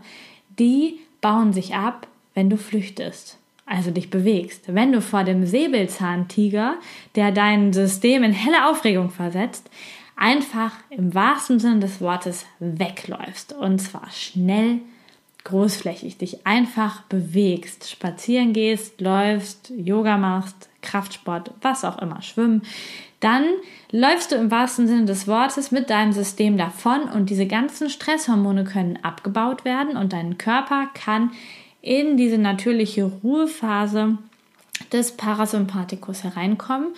die 0.60 1.00
bauen 1.22 1.54
sich 1.54 1.74
ab, 1.74 2.08
wenn 2.36 2.50
du 2.50 2.58
flüchtest, 2.58 3.40
also 3.66 3.90
dich 3.90 4.12
bewegst. 4.12 4.74
Wenn 4.74 4.92
du 4.92 5.02
vor 5.02 5.24
dem 5.24 5.46
Säbelzahntiger, 5.48 6.76
der 7.16 7.32
dein 7.32 7.74
System 7.74 8.24
in 8.24 8.34
helle 8.34 8.70
Aufregung 8.70 9.10
versetzt, 9.10 9.72
einfach 10.16 10.72
im 10.90 11.14
wahrsten 11.14 11.60
Sinne 11.60 11.80
des 11.80 12.02
Wortes 12.02 12.46
wegläufst. 12.60 13.54
Und 13.54 13.80
zwar 13.80 14.10
schnell, 14.12 14.80
großflächig, 15.44 16.18
dich 16.18 16.46
einfach 16.46 17.04
bewegst, 17.04 17.90
spazieren 17.90 18.54
gehst, 18.54 19.00
läufst, 19.00 19.72
Yoga 19.76 20.18
machst, 20.18 20.70
Kraftsport, 20.82 21.52
was 21.62 21.86
auch 21.86 22.00
immer, 22.00 22.22
schwimmen, 22.22 22.64
dann 23.20 23.46
läufst 23.92 24.32
du 24.32 24.36
im 24.36 24.52
wahrsten 24.52 24.88
Sinne 24.88 25.06
des 25.06 25.28
Wortes 25.28 25.72
mit 25.72 25.90
deinem 25.90 26.14
System 26.14 26.58
davon 26.58 27.04
und 27.04 27.30
diese 27.30 27.48
ganzen 27.48 27.90
Stresshormone 27.90 28.66
können 28.66 29.00
abgebaut 29.02 29.66
werden 29.66 29.98
und 29.98 30.14
dein 30.14 30.38
Körper 30.38 30.90
kann 30.94 31.32
in 31.82 32.18
diese 32.18 32.38
natürliche 32.38 33.06
Ruhephase 33.06 34.18
des 34.92 35.14
Parasympathikus 35.14 36.24
hereinkommen 36.24 36.90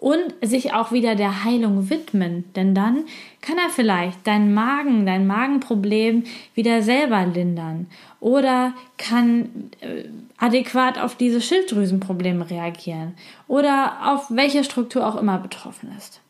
und 0.00 0.34
sich 0.40 0.72
auch 0.72 0.92
wieder 0.92 1.14
der 1.14 1.44
Heilung 1.44 1.90
widmen, 1.90 2.44
denn 2.56 2.74
dann 2.74 3.04
kann 3.42 3.58
er 3.58 3.68
vielleicht 3.68 4.26
deinen 4.26 4.54
Magen, 4.54 5.04
dein 5.04 5.26
Magenproblem 5.26 6.24
wieder 6.54 6.82
selber 6.82 7.26
lindern 7.26 7.86
oder 8.18 8.72
kann 8.96 9.70
äh, 9.80 10.04
adäquat 10.38 10.98
auf 10.98 11.16
diese 11.16 11.42
Schilddrüsenprobleme 11.42 12.48
reagieren 12.48 13.14
oder 13.46 13.98
auf 14.06 14.26
welche 14.30 14.64
Struktur 14.64 15.06
auch 15.06 15.16
immer 15.16 15.36
betroffen 15.36 15.94
ist. 15.98 16.20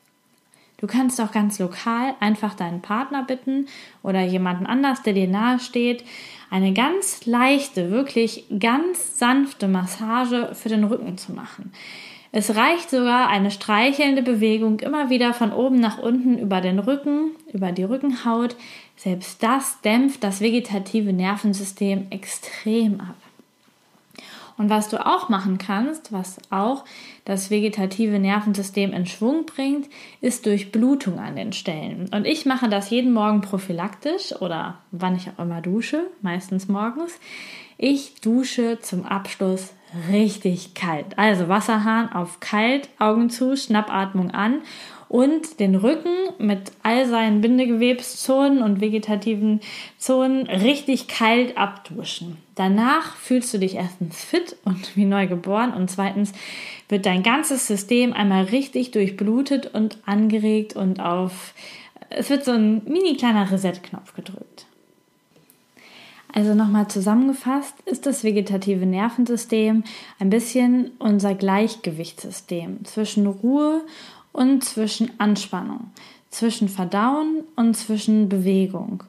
Du 0.78 0.88
kannst 0.88 1.20
auch 1.20 1.30
ganz 1.30 1.58
lokal 1.60 2.14
einfach 2.18 2.54
deinen 2.54 2.80
Partner 2.80 3.22
bitten 3.22 3.66
oder 4.02 4.22
jemanden 4.22 4.66
anders, 4.66 5.02
der 5.02 5.12
dir 5.12 5.28
nahe 5.28 5.60
steht, 5.60 6.04
eine 6.50 6.72
ganz 6.72 7.24
leichte, 7.26 7.92
wirklich 7.92 8.46
ganz 8.58 9.18
sanfte 9.18 9.68
Massage 9.68 10.54
für 10.54 10.70
den 10.70 10.82
Rücken 10.82 11.18
zu 11.18 11.32
machen. 11.32 11.72
Es 12.32 12.54
reicht 12.54 12.90
sogar 12.90 13.28
eine 13.28 13.50
streichelnde 13.50 14.22
Bewegung 14.22 14.78
immer 14.80 15.10
wieder 15.10 15.34
von 15.34 15.52
oben 15.52 15.80
nach 15.80 15.98
unten 15.98 16.38
über 16.38 16.60
den 16.60 16.78
Rücken, 16.78 17.32
über 17.52 17.72
die 17.72 17.82
Rückenhaut. 17.82 18.54
Selbst 18.96 19.42
das 19.42 19.80
dämpft 19.80 20.22
das 20.22 20.40
vegetative 20.40 21.12
Nervensystem 21.12 22.06
extrem 22.10 23.00
ab. 23.00 23.16
Und 24.60 24.68
was 24.68 24.90
du 24.90 25.04
auch 25.04 25.30
machen 25.30 25.56
kannst, 25.56 26.12
was 26.12 26.36
auch 26.50 26.84
das 27.24 27.50
vegetative 27.50 28.18
Nervensystem 28.18 28.92
in 28.92 29.06
Schwung 29.06 29.46
bringt, 29.46 29.88
ist 30.20 30.44
Durchblutung 30.44 31.18
an 31.18 31.34
den 31.34 31.54
Stellen. 31.54 32.10
Und 32.14 32.26
ich 32.26 32.44
mache 32.44 32.68
das 32.68 32.90
jeden 32.90 33.14
Morgen 33.14 33.40
prophylaktisch 33.40 34.32
oder 34.40 34.78
wann 34.90 35.16
ich 35.16 35.28
auch 35.30 35.42
immer 35.42 35.62
dusche, 35.62 36.02
meistens 36.20 36.68
morgens. 36.68 37.18
Ich 37.78 38.20
dusche 38.20 38.78
zum 38.82 39.06
Abschluss 39.06 39.72
richtig 40.10 40.74
kalt. 40.74 41.18
Also 41.18 41.48
Wasserhahn 41.48 42.12
auf 42.12 42.40
kalt, 42.40 42.88
Augen 42.98 43.30
zu, 43.30 43.56
Schnappatmung 43.56 44.30
an 44.30 44.62
und 45.08 45.58
den 45.58 45.74
Rücken 45.74 46.14
mit 46.38 46.70
all 46.84 47.04
seinen 47.06 47.40
Bindegewebszonen 47.40 48.62
und 48.62 48.80
vegetativen 48.80 49.60
Zonen 49.98 50.46
richtig 50.46 51.08
kalt 51.08 51.58
abduschen. 51.58 52.36
Danach 52.54 53.16
fühlst 53.16 53.52
du 53.52 53.58
dich 53.58 53.74
erstens 53.74 54.22
fit 54.22 54.56
und 54.64 54.96
wie 54.96 55.06
neu 55.06 55.26
geboren 55.26 55.72
und 55.72 55.90
zweitens 55.90 56.32
wird 56.88 57.06
dein 57.06 57.24
ganzes 57.24 57.66
System 57.66 58.12
einmal 58.12 58.44
richtig 58.44 58.92
durchblutet 58.92 59.74
und 59.74 59.98
angeregt 60.06 60.76
und 60.76 61.00
auf 61.00 61.54
es 62.10 62.30
wird 62.30 62.44
so 62.44 62.52
ein 62.52 62.82
mini 62.86 63.16
kleiner 63.16 63.50
Reset-Knopf 63.50 64.14
gedrückt. 64.14 64.66
Also 66.32 66.54
nochmal 66.54 66.88
zusammengefasst 66.88 67.74
ist 67.86 68.06
das 68.06 68.22
vegetative 68.22 68.86
Nervensystem 68.86 69.82
ein 70.18 70.30
bisschen 70.30 70.92
unser 70.98 71.34
Gleichgewichtssystem 71.34 72.84
zwischen 72.84 73.26
Ruhe 73.26 73.82
und 74.32 74.64
zwischen 74.64 75.10
Anspannung, 75.18 75.90
zwischen 76.30 76.68
Verdauen 76.68 77.44
und 77.56 77.76
zwischen 77.76 78.28
Bewegung. 78.28 79.02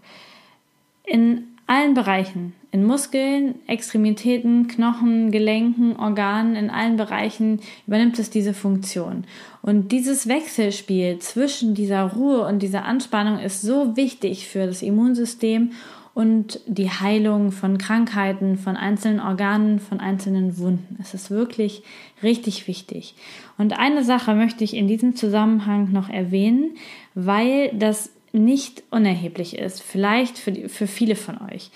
In 1.03 1.43
allen 1.67 1.93
Bereichen, 1.93 2.53
in 2.71 2.86
Muskeln, 2.86 3.55
Extremitäten, 3.67 4.67
Knochen, 4.67 5.31
Gelenken, 5.31 5.95
Organen, 5.97 6.55
in 6.55 6.69
allen 6.69 6.97
Bereichen 6.97 7.60
übernimmt 7.86 8.17
es 8.17 8.29
diese 8.29 8.53
Funktion. 8.53 9.25
Und 9.62 9.91
dieses 9.91 10.27
Wechselspiel 10.27 11.19
zwischen 11.19 11.75
dieser 11.75 12.03
Ruhe 12.03 12.45
und 12.47 12.60
dieser 12.60 12.86
Anspannung 12.86 13.39
ist 13.39 13.62
so 13.62 13.95
wichtig 13.95 14.47
für 14.47 14.65
das 14.65 14.81
Immunsystem 14.81 15.71
und 16.13 16.60
die 16.67 16.89
Heilung 16.89 17.52
von 17.52 17.78
Krankheiten, 17.78 18.58
von 18.58 18.76
einzelnen 18.76 19.19
Organen, 19.19 19.80
von 19.80 20.00
einzelnen 20.00 20.58
Wunden. 20.58 20.97
Es 21.02 21.13
ist 21.13 21.32
wirklich 21.32 21.84
richtig 22.21 22.67
wichtig. 22.67 23.15
Und 23.58 23.80
eine 23.80 24.04
Sache 24.04 24.36
möchte 24.36 24.63
ich 24.63 24.76
in 24.76 24.88
diesem 24.88 25.15
Zusammenhang 25.15 25.91
noch 25.91 26.10
erwähnen, 26.10 26.76
weil 27.15 27.71
das 27.74 28.12
nicht 28.34 28.84
unerheblich 28.91 29.58
ist, 29.58 29.82
vielleicht 29.82 30.38
für, 30.38 30.52
die, 30.52 30.69
für 30.69 30.88
viele 30.88 31.15
von 31.15 31.38
euch. 31.50 31.71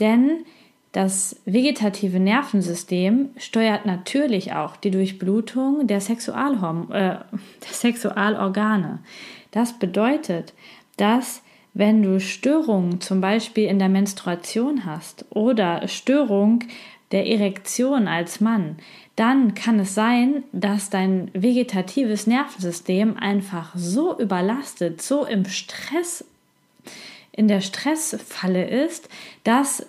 Denn 0.00 0.44
das 0.92 1.40
vegetative 1.44 2.18
Nervensystem 2.18 3.30
steuert 3.36 3.84
natürlich 3.84 4.54
auch 4.54 4.76
die 4.76 4.90
Durchblutung 4.90 5.86
der, 5.86 6.00
Sexualhorm 6.00 6.90
äh, 6.92 7.16
der 7.16 7.72
Sexualorgane. 7.72 9.00
Das 9.50 9.78
bedeutet, 9.78 10.54
dass 10.96 11.42
wenn 11.74 12.02
du 12.02 12.20
Störungen 12.20 13.00
zum 13.00 13.20
Beispiel 13.20 13.68
in 13.68 13.78
der 13.78 13.88
Menstruation 13.88 14.84
hast 14.84 15.24
oder 15.30 15.86
Störung 15.88 16.64
der 17.12 17.26
Erektion 17.26 18.08
als 18.08 18.40
Mann, 18.40 18.76
dann 19.16 19.54
kann 19.54 19.80
es 19.80 19.94
sein, 19.94 20.44
dass 20.52 20.90
dein 20.90 21.30
vegetatives 21.34 22.26
Nervensystem 22.26 23.16
einfach 23.16 23.72
so 23.74 24.18
überlastet, 24.18 25.02
so 25.02 25.24
im 25.24 25.44
Stress, 25.44 26.24
in 27.32 27.48
der 27.48 27.60
Stressfalle 27.60 28.68
ist, 28.68 29.08
dass 29.44 29.86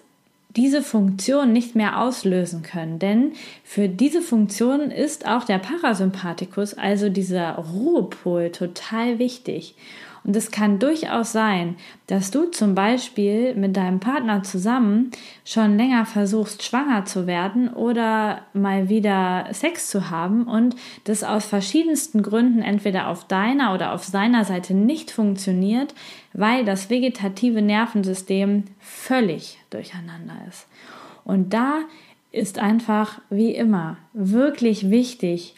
diese 0.55 0.81
Funktion 0.81 1.53
nicht 1.53 1.75
mehr 1.75 2.01
auslösen 2.01 2.63
können. 2.63 2.97
Denn 2.97 3.33
für 3.63 3.87
diese 3.87 4.21
Funktion 4.21 4.89
ist 4.91 5.27
auch 5.27 5.43
der 5.43 5.59
Parasympathikus, 5.59 6.73
also 6.73 7.09
dieser 7.09 7.51
Ruhepol, 7.55 8.51
total 8.51 9.19
wichtig. 9.19 9.75
Und 10.29 10.35
es 10.35 10.51
kann 10.51 10.77
durchaus 10.77 11.31
sein, 11.31 11.75
dass 12.05 12.29
du 12.29 12.45
zum 12.51 12.75
Beispiel 12.75 13.55
mit 13.55 13.75
deinem 13.75 13.99
Partner 13.99 14.43
zusammen 14.43 15.09
schon 15.43 15.75
länger 15.75 16.05
versuchst, 16.05 16.61
schwanger 16.61 17.05
zu 17.05 17.25
werden 17.25 17.73
oder 17.73 18.43
mal 18.53 18.89
wieder 18.89 19.47
Sex 19.53 19.89
zu 19.89 20.11
haben 20.11 20.43
und 20.43 20.75
das 21.05 21.23
aus 21.23 21.47
verschiedensten 21.47 22.21
Gründen 22.21 22.61
entweder 22.61 23.07
auf 23.07 23.25
deiner 23.25 23.73
oder 23.73 23.91
auf 23.91 24.03
seiner 24.03 24.45
Seite 24.45 24.75
nicht 24.75 25.09
funktioniert, 25.09 25.95
weil 26.33 26.63
das 26.63 26.91
vegetative 26.91 27.63
Nervensystem 27.63 28.65
völlig 28.79 29.57
durcheinander 29.71 30.35
ist. 30.47 30.67
Und 31.25 31.55
da 31.55 31.79
ist 32.31 32.59
einfach, 32.59 33.19
wie 33.31 33.55
immer, 33.55 33.97
wirklich 34.13 34.91
wichtig, 34.91 35.55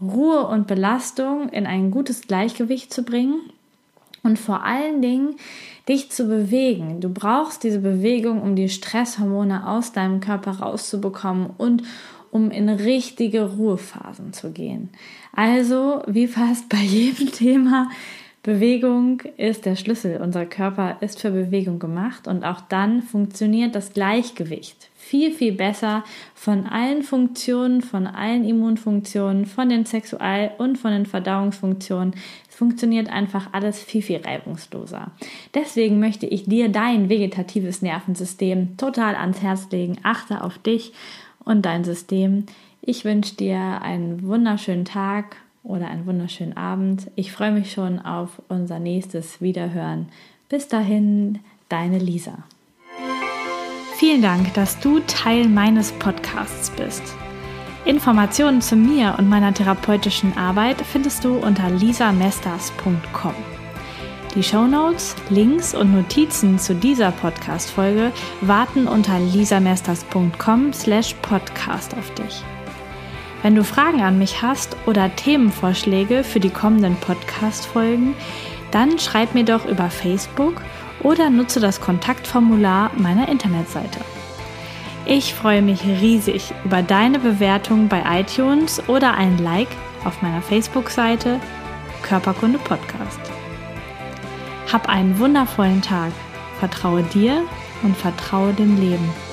Ruhe 0.00 0.46
und 0.46 0.68
Belastung 0.68 1.48
in 1.48 1.66
ein 1.66 1.90
gutes 1.90 2.28
Gleichgewicht 2.28 2.92
zu 2.92 3.02
bringen 3.02 3.40
Und 4.24 4.38
vor 4.38 4.64
allen 4.64 5.00
Dingen 5.00 5.36
dich 5.88 6.10
zu 6.10 6.26
bewegen. 6.26 7.00
Du 7.00 7.10
brauchst 7.10 7.62
diese 7.62 7.78
Bewegung, 7.78 8.42
um 8.42 8.56
die 8.56 8.68
Stresshormone 8.68 9.68
aus 9.68 9.92
deinem 9.92 10.20
Körper 10.20 10.58
rauszubekommen 10.58 11.50
und 11.56 11.84
um 12.30 12.50
in 12.50 12.68
richtige 12.68 13.42
Ruhephasen 13.42 14.32
zu 14.32 14.50
gehen. 14.50 14.88
Also, 15.32 16.02
wie 16.08 16.26
fast 16.26 16.68
bei 16.68 16.78
jedem 16.78 17.30
Thema, 17.32 17.90
Bewegung 18.44 19.22
ist 19.38 19.64
der 19.64 19.74
Schlüssel. 19.74 20.20
Unser 20.20 20.44
Körper 20.44 20.98
ist 21.00 21.18
für 21.18 21.30
Bewegung 21.30 21.78
gemacht 21.78 22.28
und 22.28 22.44
auch 22.44 22.60
dann 22.60 23.00
funktioniert 23.02 23.74
das 23.74 23.94
Gleichgewicht 23.94 24.90
viel, 25.04 25.32
viel 25.32 25.52
besser 25.52 26.02
von 26.34 26.66
allen 26.66 27.02
Funktionen, 27.02 27.82
von 27.82 28.06
allen 28.06 28.44
Immunfunktionen, 28.44 29.46
von 29.46 29.68
den 29.68 29.84
Sexual- 29.84 30.52
und 30.58 30.76
von 30.76 30.92
den 30.92 31.06
Verdauungsfunktionen. 31.06 32.14
Es 32.48 32.56
funktioniert 32.56 33.08
einfach 33.10 33.48
alles 33.52 33.82
viel, 33.82 34.02
viel 34.02 34.20
reibungsloser. 34.22 35.10
Deswegen 35.54 35.98
möchte 35.98 36.26
ich 36.26 36.44
dir 36.44 36.68
dein 36.68 37.08
vegetatives 37.08 37.82
Nervensystem 37.82 38.76
total 38.76 39.14
ans 39.14 39.42
Herz 39.42 39.68
legen. 39.70 39.98
Achte 40.02 40.42
auf 40.42 40.58
dich 40.58 40.92
und 41.44 41.64
dein 41.64 41.84
System. 41.84 42.44
Ich 42.80 43.04
wünsche 43.04 43.36
dir 43.36 43.80
einen 43.82 44.22
wunderschönen 44.22 44.84
Tag 44.84 45.36
oder 45.64 45.88
einen 45.88 46.06
wunderschönen 46.06 46.56
Abend. 46.56 47.10
Ich 47.16 47.32
freue 47.32 47.50
mich 47.50 47.72
schon 47.72 47.98
auf 47.98 48.40
unser 48.48 48.78
nächstes 48.78 49.40
Wiederhören. 49.40 50.08
Bis 50.48 50.68
dahin, 50.68 51.40
deine 51.68 51.98
Lisa. 51.98 52.44
Vielen 53.96 54.22
Dank, 54.22 54.54
dass 54.54 54.78
du 54.78 55.00
Teil 55.00 55.48
meines 55.48 55.90
Podcasts 55.92 56.70
bist. 56.70 57.02
Informationen 57.84 58.60
zu 58.60 58.76
mir 58.76 59.16
und 59.18 59.28
meiner 59.28 59.52
therapeutischen 59.52 60.36
Arbeit 60.36 60.80
findest 60.80 61.24
du 61.24 61.36
unter 61.38 61.70
lisamesters.com. 61.70 63.34
Die 64.34 64.42
Shownotes, 64.42 65.14
Links 65.30 65.74
und 65.74 65.94
Notizen 65.94 66.58
zu 66.58 66.74
dieser 66.74 67.12
Podcast-Folge 67.12 68.10
warten 68.40 68.88
unter 68.88 69.18
lisamesters.com 69.20 70.72
slash 70.72 71.14
podcast 71.22 71.94
auf 71.96 72.12
dich. 72.14 72.42
Wenn 73.44 73.56
du 73.56 73.62
Fragen 73.62 74.00
an 74.00 74.18
mich 74.18 74.40
hast 74.40 74.74
oder 74.86 75.14
Themenvorschläge 75.14 76.24
für 76.24 76.40
die 76.40 76.48
kommenden 76.48 76.96
Podcast-Folgen, 76.96 78.14
dann 78.70 78.98
schreib 78.98 79.34
mir 79.34 79.44
doch 79.44 79.66
über 79.66 79.90
Facebook 79.90 80.62
oder 81.02 81.28
nutze 81.28 81.60
das 81.60 81.78
Kontaktformular 81.78 82.90
meiner 82.96 83.28
Internetseite. 83.28 84.00
Ich 85.04 85.34
freue 85.34 85.60
mich 85.60 85.84
riesig 85.84 86.54
über 86.64 86.80
deine 86.80 87.18
Bewertung 87.18 87.88
bei 87.88 88.02
iTunes 88.18 88.82
oder 88.88 89.12
ein 89.12 89.36
Like 89.36 89.68
auf 90.06 90.22
meiner 90.22 90.40
Facebook-Seite 90.40 91.38
Körperkunde 92.00 92.58
Podcast. 92.58 93.20
Hab 94.72 94.88
einen 94.88 95.18
wundervollen 95.18 95.82
Tag. 95.82 96.12
Vertraue 96.60 97.02
dir 97.02 97.42
und 97.82 97.94
vertraue 97.94 98.54
dem 98.54 98.80
Leben. 98.80 99.23